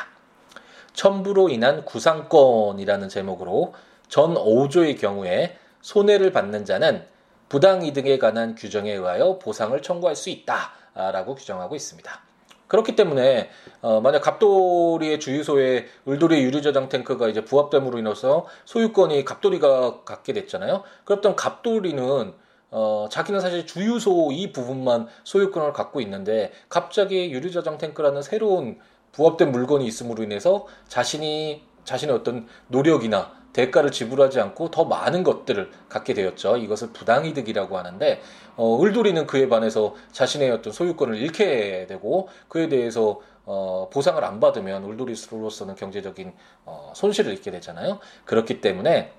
첨부로 0.93 1.49
인한 1.49 1.85
구상권이라는 1.85 3.07
제목으로 3.07 3.73
전 4.09 4.33
5조의 4.33 4.99
경우에 4.99 5.57
손해를 5.81 6.31
받는 6.31 6.65
자는 6.65 7.05
부당이득에 7.49 8.17
관한 8.17 8.55
규정에 8.55 8.91
의하여 8.91 9.37
보상을 9.39 9.79
청구할 9.81 10.15
수 10.15 10.29
있다라고 10.29 11.35
규정하고 11.35 11.75
있습니다. 11.75 12.26
그렇기 12.67 12.95
때문에 12.95 13.49
어, 13.81 14.01
만약 14.01 14.21
갑돌이의 14.21 15.19
주유소에 15.19 15.85
을돌이 16.07 16.41
유류저장 16.43 16.89
탱크가 16.89 17.27
이제 17.29 17.43
부합됨으로 17.43 17.99
인해서 17.99 18.45
소유권이 18.65 19.25
갑돌이가 19.25 20.03
갖게 20.03 20.33
됐잖아요. 20.33 20.83
그렇다면 21.05 21.35
갑돌이는 21.35 22.33
어, 22.69 23.07
자기는 23.09 23.39
사실 23.39 23.65
주유소 23.65 24.29
이 24.31 24.51
부분만 24.51 25.07
소유권을 25.23 25.73
갖고 25.73 26.01
있는데 26.01 26.51
갑자기 26.69 27.31
유류저장 27.31 27.77
탱크라는 27.77 28.21
새로운 28.21 28.77
부합된 29.13 29.51
물건이 29.51 29.85
있음으로 29.85 30.23
인해서 30.23 30.67
자신이 30.87 31.63
자신의 31.87 32.13
어떤 32.13 32.47
노력이나 32.67 33.31
대가를 33.53 33.91
지불하지 33.91 34.41
않고 34.41 34.69
더 34.69 34.83
많은 34.85 35.23
것들을 35.23 35.71
갖게 35.87 36.13
되었죠. 36.13 36.57
이것을 36.57 36.91
부당이득이라고 36.91 37.77
하는데 37.77 38.21
어, 38.57 38.83
을돌이는 38.83 39.25
그에 39.25 39.47
반해서 39.47 39.95
자신의 40.11 40.51
어떤 40.51 40.73
소유권을 40.73 41.15
잃게 41.15 41.87
되고 41.87 42.27
그에 42.49 42.67
대해서 42.67 43.21
어, 43.45 43.89
보상을 43.91 44.21
안 44.23 44.41
받으면 44.41 44.83
을돌이로서는 44.83 45.75
경제적인 45.75 46.33
어, 46.65 46.91
손실을 46.93 47.33
입게 47.33 47.49
되잖아요. 47.49 47.99
그렇기 48.25 48.59
때문에 48.59 49.13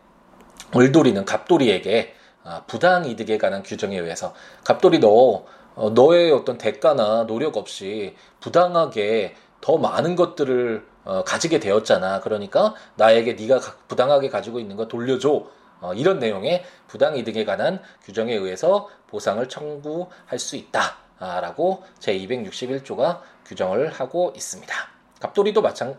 을돌이는 0.76 1.24
갑돌이에게 1.24 2.14
아, 2.44 2.62
부당 2.66 3.06
이득에 3.06 3.38
관한 3.38 3.62
규정에 3.62 3.98
의해서 3.98 4.34
갑돌이 4.64 5.00
너 5.00 5.46
어, 5.74 5.90
너의 5.90 6.30
어떤 6.32 6.58
대가나 6.58 7.26
노력 7.26 7.56
없이 7.56 8.14
부당하게 8.40 9.34
더 9.60 9.78
많은 9.78 10.16
것들을 10.16 10.86
어, 11.08 11.24
가지게 11.24 11.58
되었잖아. 11.58 12.20
그러니까 12.20 12.74
나에게 12.96 13.32
네가 13.32 13.60
부당하게 13.88 14.28
가지고 14.28 14.60
있는 14.60 14.76
거 14.76 14.88
돌려줘. 14.88 15.46
어, 15.80 15.94
이런 15.94 16.18
내용의 16.18 16.64
부당 16.86 17.16
이득에 17.16 17.46
관한 17.46 17.80
규정에 18.02 18.34
의해서 18.34 18.88
보상을 19.06 19.48
청구할 19.48 20.38
수 20.38 20.56
있다라고 20.56 21.82
제 21.98 22.12
261조가 22.18 23.20
규정을 23.46 23.90
하고 23.90 24.34
있습니다. 24.36 24.74
갑돌이도 25.18 25.62
마찬 25.62 25.96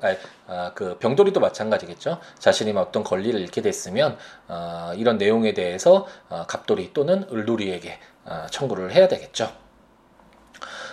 아, 0.48 0.74
그 0.76 1.00
병돌이도 1.00 1.40
마찬가지겠죠. 1.40 2.20
자신이 2.38 2.72
어떤 2.78 3.04
권리를 3.04 3.38
잃게 3.40 3.64
됐으면 3.64 4.16
아, 4.48 4.94
이런 4.96 5.18
내용에 5.18 5.56
대해서 5.56 6.06
아, 6.30 6.46
갑돌이 6.46 6.94
또는 6.94 7.26
을돌이에게 7.32 8.00
아, 8.26 8.46
청구를 8.52 8.94
해야 8.94 9.08
되겠죠. 9.08 9.52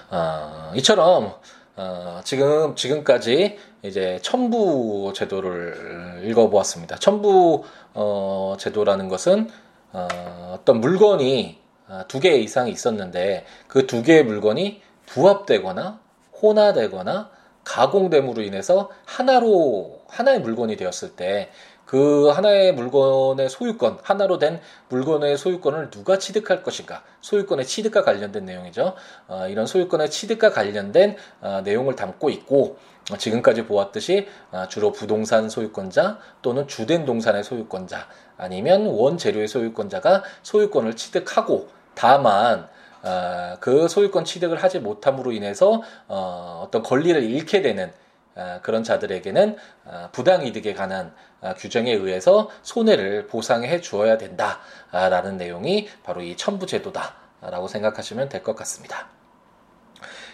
아, 0.08 0.72
이처럼 0.74 1.34
어, 1.76 2.22
지금 2.24 2.74
지금까지 2.74 3.58
이제 3.86 4.18
첨부 4.22 5.12
제도를 5.14 6.22
읽어보았습니다. 6.24 6.96
첨부 6.96 7.64
어, 7.94 8.56
제도라는 8.58 9.08
것은 9.08 9.48
어, 9.92 10.56
어떤 10.58 10.80
물건이 10.80 11.58
아, 11.88 12.04
두개 12.08 12.36
이상이 12.36 12.70
있었는데 12.72 13.44
그 13.68 13.86
두 13.86 14.02
개의 14.02 14.24
물건이 14.24 14.82
부합되거나 15.06 16.00
혼화되거나 16.42 17.30
가공됨으로 17.64 18.42
인해서 18.42 18.90
하나로 19.04 20.00
하나의 20.08 20.40
물건이 20.40 20.76
되었을 20.76 21.16
때 21.16 21.50
그 21.86 22.28
하나의 22.28 22.74
물건의 22.74 23.48
소유권, 23.48 24.00
하나로 24.02 24.38
된 24.38 24.60
물건의 24.88 25.38
소유권을 25.38 25.90
누가 25.90 26.18
취득할 26.18 26.62
것인가? 26.62 27.04
소유권의 27.20 27.64
취득과 27.64 28.02
관련된 28.02 28.44
내용이죠. 28.44 28.94
어, 29.28 29.46
이런 29.48 29.66
소유권의 29.66 30.10
취득과 30.10 30.50
관련된 30.50 31.16
어, 31.40 31.62
내용을 31.64 31.94
담고 31.94 32.28
있고 32.30 32.76
어, 33.12 33.16
지금까지 33.16 33.66
보았듯이 33.66 34.26
어, 34.50 34.66
주로 34.68 34.90
부동산 34.90 35.48
소유권자 35.48 36.18
또는 36.42 36.66
주된 36.66 37.04
동산의 37.04 37.44
소유권자 37.44 38.08
아니면 38.36 38.86
원재료의 38.86 39.46
소유권자가 39.46 40.24
소유권을 40.42 40.96
취득하고 40.96 41.68
다만 41.94 42.68
어, 43.04 43.56
그 43.60 43.86
소유권 43.86 44.24
취득을 44.24 44.60
하지 44.60 44.80
못함으로 44.80 45.30
인해서 45.30 45.82
어, 46.08 46.64
어떤 46.66 46.82
권리를 46.82 47.22
잃게 47.22 47.62
되는 47.62 47.92
어, 48.36 48.60
그런 48.62 48.84
자들에게는 48.84 49.56
어, 49.86 50.08
부당이득에 50.12 50.74
관한 50.74 51.06
어, 51.06 51.25
규정에 51.58 51.92
의해서 51.92 52.50
손해를 52.62 53.26
보상해 53.26 53.80
주어야 53.80 54.18
된다라는 54.18 55.36
내용이 55.36 55.88
바로 56.02 56.22
이 56.22 56.36
첨부제도다라고 56.36 57.68
생각하시면 57.68 58.28
될 58.28 58.42
것 58.42 58.56
같습니다. 58.56 59.08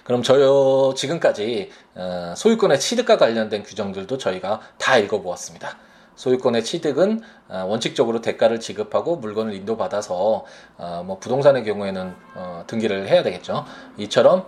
그럼 0.05 0.23
저요 0.23 0.95
지금까지 0.95 1.71
소유권의 2.37 2.81
취득과 2.81 3.19
관련된 3.19 3.63
규정들도 3.63 4.19
저희가 4.19 4.61
다 4.79 4.99
읽어보았습니다. 4.99 5.77
소유권의 6.17 6.65
취득은 6.65 7.23
어, 7.49 7.65
원칙적으로 7.69 8.21
대가를 8.21 8.61
지급하고 8.61 9.17
물건을 9.17 9.55
인도받아서 9.55 10.45
어, 10.77 11.03
뭐 11.07 11.19
부동산의 11.19 11.65
경우에는 11.65 12.15
어, 12.35 12.65
등기를 12.67 13.09
해야 13.09 13.23
되겠죠. 13.23 13.65
이처럼 13.97 14.47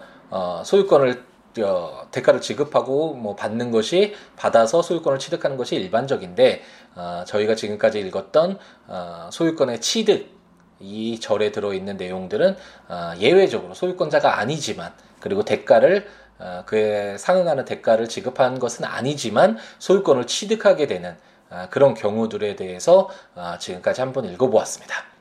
소유권을 0.65 1.25
대가를 2.11 2.41
지급하고 2.41 3.15
뭐 3.15 3.37
받는 3.37 3.71
것이 3.71 4.15
받아서 4.37 4.83
소유권을 4.83 5.19
취득하는 5.19 5.57
것이 5.57 5.77
일반적인데 5.77 6.63
저희가 7.27 7.55
지금까지 7.55 8.01
읽었던 8.01 8.59
소유권의 9.31 9.81
취득 9.81 10.35
이 10.81 11.21
절에 11.21 11.53
들어있는 11.53 11.97
내용들은 11.97 12.57
예외적으로 13.19 13.75
소유권자가 13.75 14.39
아니지만 14.39 14.93
그리고 15.21 15.45
대가를 15.45 16.07
그에 16.67 17.17
상응하는 17.17 17.65
대가를 17.65 18.09
지급한 18.09 18.59
것은 18.59 18.85
아니지만 18.85 19.57
소유권을 19.79 20.27
취득하게 20.27 20.87
되는 20.87 21.17
아, 21.51 21.69
그런 21.69 21.95
경우들에 21.95 22.57
대해서 22.57 23.09
아, 23.37 23.59
지금까지 23.59 24.01
한번 24.01 24.25
읽어보았습니다. 24.25 25.14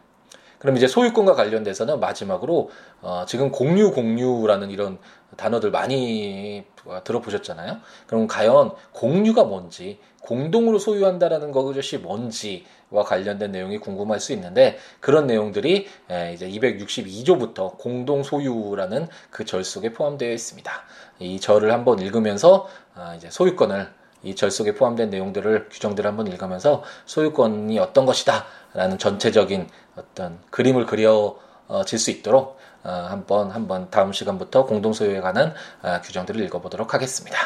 그럼 0.64 0.78
이제 0.78 0.88
소유권과 0.88 1.34
관련돼서는 1.34 2.00
마지막으로 2.00 2.70
어, 3.02 3.26
지금 3.28 3.52
공유 3.52 3.92
공유라는 3.92 4.72
이런 4.72 4.98
단어들 5.36 5.72
많이 5.72 6.64
들어보셨잖아요. 7.04 7.80
그럼 8.08 8.28
과연 8.28 8.72
공유가 8.94 9.44
뭔지, 9.44 10.00
공동으로 10.22 10.80
소유한다라는 10.80 11.52
것이 11.52 11.98
뭔지와 11.98 13.04
관련된 13.06 13.52
내용이 13.52 13.80
궁금할 13.80 14.22
수 14.22 14.32
있는데 14.32 14.78
그런 15.02 15.28
내용들이 15.28 15.86
이제 16.34 16.50
262조부터 16.50 17.78
공동 17.78 18.24
소유라는 18.24 19.10
그 19.32 19.44
절 19.44 19.66
속에 19.66 19.92
포함되어 19.92 20.32
있습니다. 20.32 20.72
이 21.20 21.42
절을 21.42 21.74
한번 21.74 22.00
읽으면서 22.00 22.70
아, 22.96 23.16
이제 23.16 23.30
소유권을 23.30 23.90
이 24.24 24.36
절 24.36 24.52
속에 24.52 24.74
포함된 24.76 25.10
내용들을 25.10 25.70
규정들을 25.70 26.08
한번 26.08 26.28
읽으면서 26.28 26.84
소유권이 27.06 27.78
어떤 27.80 28.06
것이다라는 28.06 28.98
전체적인 28.98 29.68
어떤 29.96 30.40
그림을 30.50 30.86
그려 30.86 31.36
이루어질 31.70 32.00
수 32.00 32.12
있도록 32.12 32.58
어, 32.84 32.90
한번 33.10 33.52
한번 33.52 33.90
다음 33.90 34.12
시간부터 34.12 34.66
공동 34.66 34.94
소유에 34.94 35.22
관한 35.22 35.54
어, 35.82 36.02
규정들을 36.04 36.42
읽어보도록 36.42 36.94
하겠습니다. 36.94 37.38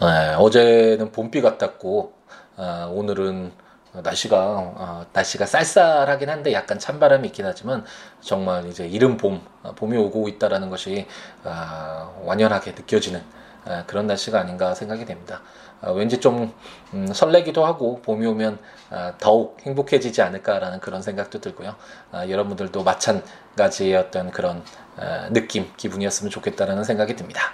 네, 0.00 0.34
어제는 0.34 1.10
봄비 1.12 1.40
같았고 1.42 2.12
어, 2.56 2.92
오늘은 2.94 3.52
날씨가 3.92 4.36
어, 4.38 5.06
날씨가 5.12 5.46
쌀쌀하긴 5.46 6.30
한데 6.30 6.52
약간 6.52 6.78
찬바람이 6.78 7.28
있긴 7.28 7.46
하지만 7.46 7.84
정말 8.20 8.66
이제 8.66 8.86
이른 8.86 9.16
봄 9.16 9.42
어, 9.62 9.72
봄이 9.74 9.96
오고 9.96 10.28
있다라는 10.28 10.70
것이 10.70 11.06
어, 11.44 12.22
완연하게 12.24 12.72
느껴지는 12.72 13.20
어, 13.20 13.47
그런 13.86 14.06
날씨가 14.06 14.40
아닌가 14.40 14.74
생각이 14.74 15.04
됩니다. 15.04 15.42
어, 15.80 15.92
왠지 15.92 16.18
좀 16.18 16.52
음, 16.92 17.06
설레기도 17.12 17.64
하고 17.64 18.00
봄이 18.02 18.26
오면 18.26 18.58
어, 18.90 19.12
더욱 19.18 19.58
행복해지지 19.62 20.22
않을까라는 20.22 20.80
그런 20.80 21.02
생각도 21.02 21.40
들고요. 21.40 21.76
어, 22.12 22.22
여러분들도 22.28 22.82
마찬가지의 22.82 23.96
어떤 23.96 24.30
그런 24.30 24.62
어, 24.96 25.28
느낌 25.30 25.70
기분이었으면 25.76 26.30
좋겠다라는 26.30 26.84
생각이 26.84 27.14
듭니다. 27.14 27.52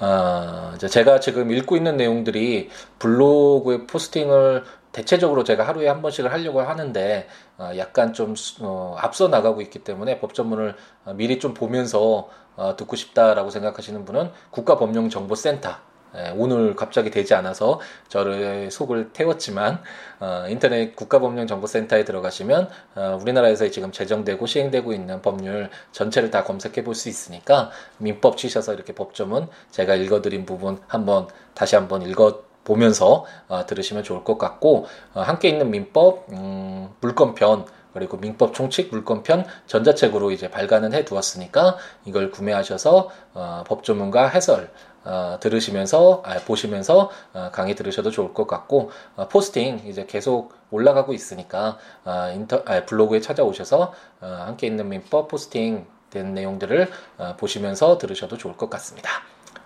어, 0.00 0.72
제가 0.78 1.20
지금 1.20 1.50
읽고 1.50 1.76
있는 1.76 1.96
내용들이 1.96 2.70
블로그에 2.98 3.86
포스팅을 3.86 4.64
대체적으로 4.92 5.42
제가 5.42 5.66
하루에 5.66 5.88
한 5.88 6.02
번씩을 6.02 6.30
하려고 6.30 6.60
하는데 6.60 7.26
어, 7.56 7.70
약간 7.76 8.12
좀 8.12 8.34
어, 8.60 8.94
앞서 8.98 9.28
나가고 9.28 9.62
있기 9.62 9.80
때문에 9.80 10.20
법 10.20 10.34
전문을 10.34 10.76
어, 11.06 11.14
미리 11.14 11.38
좀 11.38 11.54
보면서 11.54 12.00
어, 12.00 12.30
듣고 12.76 12.96
싶다라고 12.96 13.50
생각하시는 13.50 14.04
분은 14.04 14.30
국가법령정보센터 14.50 15.70
예, 16.14 16.32
오늘 16.36 16.76
갑자기 16.76 17.10
되지 17.10 17.34
않아서 17.34 17.80
저를 18.08 18.70
속을 18.70 19.12
태웠지만 19.12 19.82
어, 20.20 20.44
인터넷 20.48 20.94
국가법령정보센터에 20.94 22.04
들어가시면 22.04 22.68
어, 22.96 23.18
우리나라에서 23.20 23.70
지금 23.70 23.92
제정되고 23.92 24.44
시행되고 24.46 24.92
있는 24.92 25.22
법률 25.22 25.70
전체를 25.92 26.30
다 26.30 26.44
검색해 26.44 26.84
볼 26.84 26.92
수 26.94 27.08
있으니까 27.08 27.70
민법 27.96 28.36
치셔서 28.36 28.74
이렇게 28.74 28.92
법조문 28.92 29.48
제가 29.70 29.94
읽어드린 29.94 30.44
부분 30.44 30.78
한번 30.86 31.26
다시 31.54 31.74
한번 31.74 32.02
읽어 32.02 32.42
보면서 32.64 33.24
어, 33.48 33.64
들으시면 33.66 34.02
좋을 34.02 34.24
것 34.24 34.36
같고 34.36 34.86
어, 35.14 35.22
함께 35.22 35.48
있는 35.48 35.70
민법 35.70 36.26
음, 36.32 36.90
물권편 37.00 37.64
그리고 37.92 38.16
민법 38.16 38.54
총칙 38.54 38.90
물권편 38.90 39.44
전자책으로 39.66 40.30
이제 40.30 40.50
발간은 40.50 40.92
해 40.92 41.04
두었으니까 41.04 41.76
이걸 42.04 42.30
구매하셔서 42.30 43.10
어, 43.34 43.64
법조문과 43.66 44.28
해설 44.28 44.70
어, 45.04 45.38
들으시면서 45.40 46.22
아, 46.24 46.38
보시면서 46.40 47.10
어, 47.32 47.50
강의 47.52 47.74
들으셔도 47.74 48.10
좋을 48.10 48.34
것 48.34 48.46
같고 48.46 48.90
어, 49.16 49.28
포스팅 49.28 49.82
이제 49.86 50.06
계속 50.06 50.54
올라가고 50.70 51.12
있으니까 51.12 51.78
어, 52.04 52.30
인터 52.34 52.62
아, 52.66 52.84
블로그에 52.84 53.20
찾아오셔서 53.20 53.92
어, 54.20 54.42
함께 54.46 54.66
있는 54.66 54.88
민법 54.88 55.28
포스팅 55.28 55.86
된 56.10 56.34
내용들을 56.34 56.90
어, 57.18 57.36
보시면서 57.36 57.98
들으셔도 57.98 58.36
좋을 58.36 58.56
것 58.56 58.70
같습니다. 58.70 59.10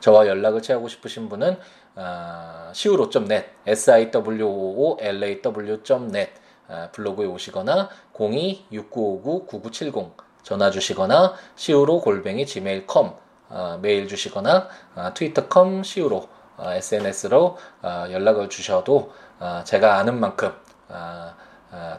저와 0.01 0.27
연락을 0.27 0.63
취하고 0.63 0.89
싶으신 0.89 1.29
분은 1.29 1.59
어, 1.97 2.71
siwo.net, 2.71 3.47
siwoolaw.net 3.67 6.33
어, 6.33 6.46
블로그에 6.93 7.27
오시거나 7.27 7.89
02-6959-9970 8.15 10.13
전화 10.43 10.71
주시거나 10.71 11.35
siwo 11.59 12.01
골뱅이 12.01 12.47
gmail.com 12.47 13.11
어, 13.49 13.79
메일 13.81 14.09
주시거나 14.09 14.69
어, 14.95 15.11
트위터컴 15.15 15.83
시우로 15.83 16.29
어, 16.57 16.71
SNS로 16.73 17.57
어, 17.83 18.05
연락을 18.11 18.49
주셔도 18.49 19.13
어, 19.39 19.63
제가 19.65 19.99
아는 19.99 20.19
만큼 20.19 20.53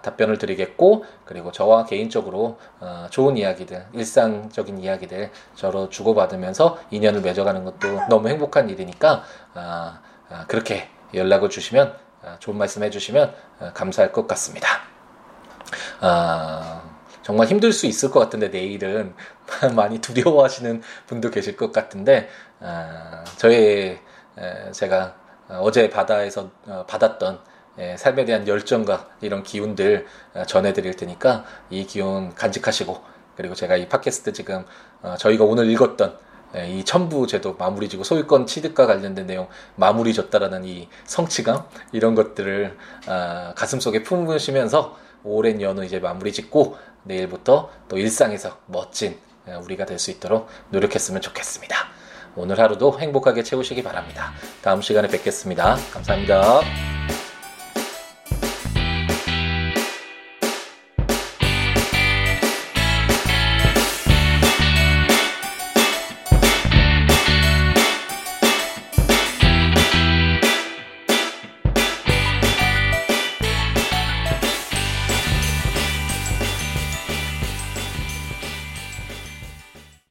답변을 0.01 0.38
드리겠고 0.38 1.06
그리고 1.25 1.51
저와 1.51 1.86
개인적으로 1.86 2.58
어, 2.80 3.08
좋은 3.10 3.38
이야기들 3.38 3.86
일상적인 3.93 4.80
이야기들 4.80 5.30
저로 5.56 5.89
주고받으면서 5.89 6.80
인연을 6.91 7.21
맺어가는 7.21 7.65
것도 7.65 8.08
너무 8.10 8.30
행복한 8.30 8.69
일이니까 8.69 9.23
그렇게 10.47 10.89
연락을 11.13 11.49
주시면 11.49 11.89
어, 11.89 12.07
좋은 12.40 12.58
말씀 12.58 12.84
해주시면 12.84 13.34
어, 13.60 13.72
감사할 13.74 14.12
것 14.12 14.28
같습니다. 14.28 14.68
어, 16.02 16.82
정말 17.24 17.48
힘들 17.48 17.74
수 17.74 17.88
있을 17.88 18.10
것 18.10 18.20
같은데 18.20 18.50
내일은 18.50 19.13
많이 19.76 20.00
두려워하시는 20.00 20.82
분도 21.08 21.30
계실 21.30 21.58
것 21.58 21.72
같은데 21.72 22.30
어, 22.60 23.24
저의 23.38 24.00
에, 24.38 24.72
제가 24.72 25.16
어제 25.50 25.90
바다에서 25.90 26.52
어, 26.66 26.86
받았던 26.88 27.40
에, 27.80 27.98
삶에 27.98 28.26
대한 28.26 28.48
열정과 28.48 29.10
이런 29.22 29.44
기운들 29.44 30.08
어, 30.34 30.44
전해드릴 30.46 30.96
테니까 30.96 31.46
이 31.70 31.86
기운 31.86 32.34
간직하시고 32.34 33.18
그리고 33.36 33.56
제가 33.56 33.76
이 33.78 33.88
팟캐스트 33.88 34.34
지금 34.34 34.66
어, 35.02 35.16
저희가 35.18 35.44
오늘 35.44 35.70
읽었던 35.70 36.10
에, 36.10 36.16
이 36.55 36.83
첨부 36.86 37.27
제도 37.27 37.55
마무리 37.55 37.89
지고 37.89 38.03
소유권 38.03 38.47
취득과 38.47 38.86
관련된 38.88 39.27
내용 39.27 39.47
마무리 39.75 40.13
졌다라는 40.13 40.65
이 40.65 40.88
성취감 41.05 41.65
이런 41.91 42.15
것들을 42.15 42.77
어, 43.07 43.53
가슴속에 43.55 44.03
품으시면서 44.03 44.97
오랜 45.23 45.62
연휴 45.62 45.83
이제 45.83 45.99
마무리 45.99 46.31
짓고 46.31 46.77
내일부터 47.03 47.69
또 47.89 47.97
일상에서 47.97 48.57
멋진 48.67 49.17
우리가 49.63 49.86
될 49.86 49.97
수 49.99 50.12
있도록 50.12 50.47
노력했으면 50.69 51.21
좋겠습니다. 51.21 51.75
오늘 52.36 52.60
하루도 52.60 52.99
행복하게 52.99 53.43
채우시기 53.43 53.81
바랍니다. 53.83 54.31
다음 54.62 54.81
시간에 54.81 55.07
뵙겠습니다. 55.07 55.77
감사합니다. 55.91 57.27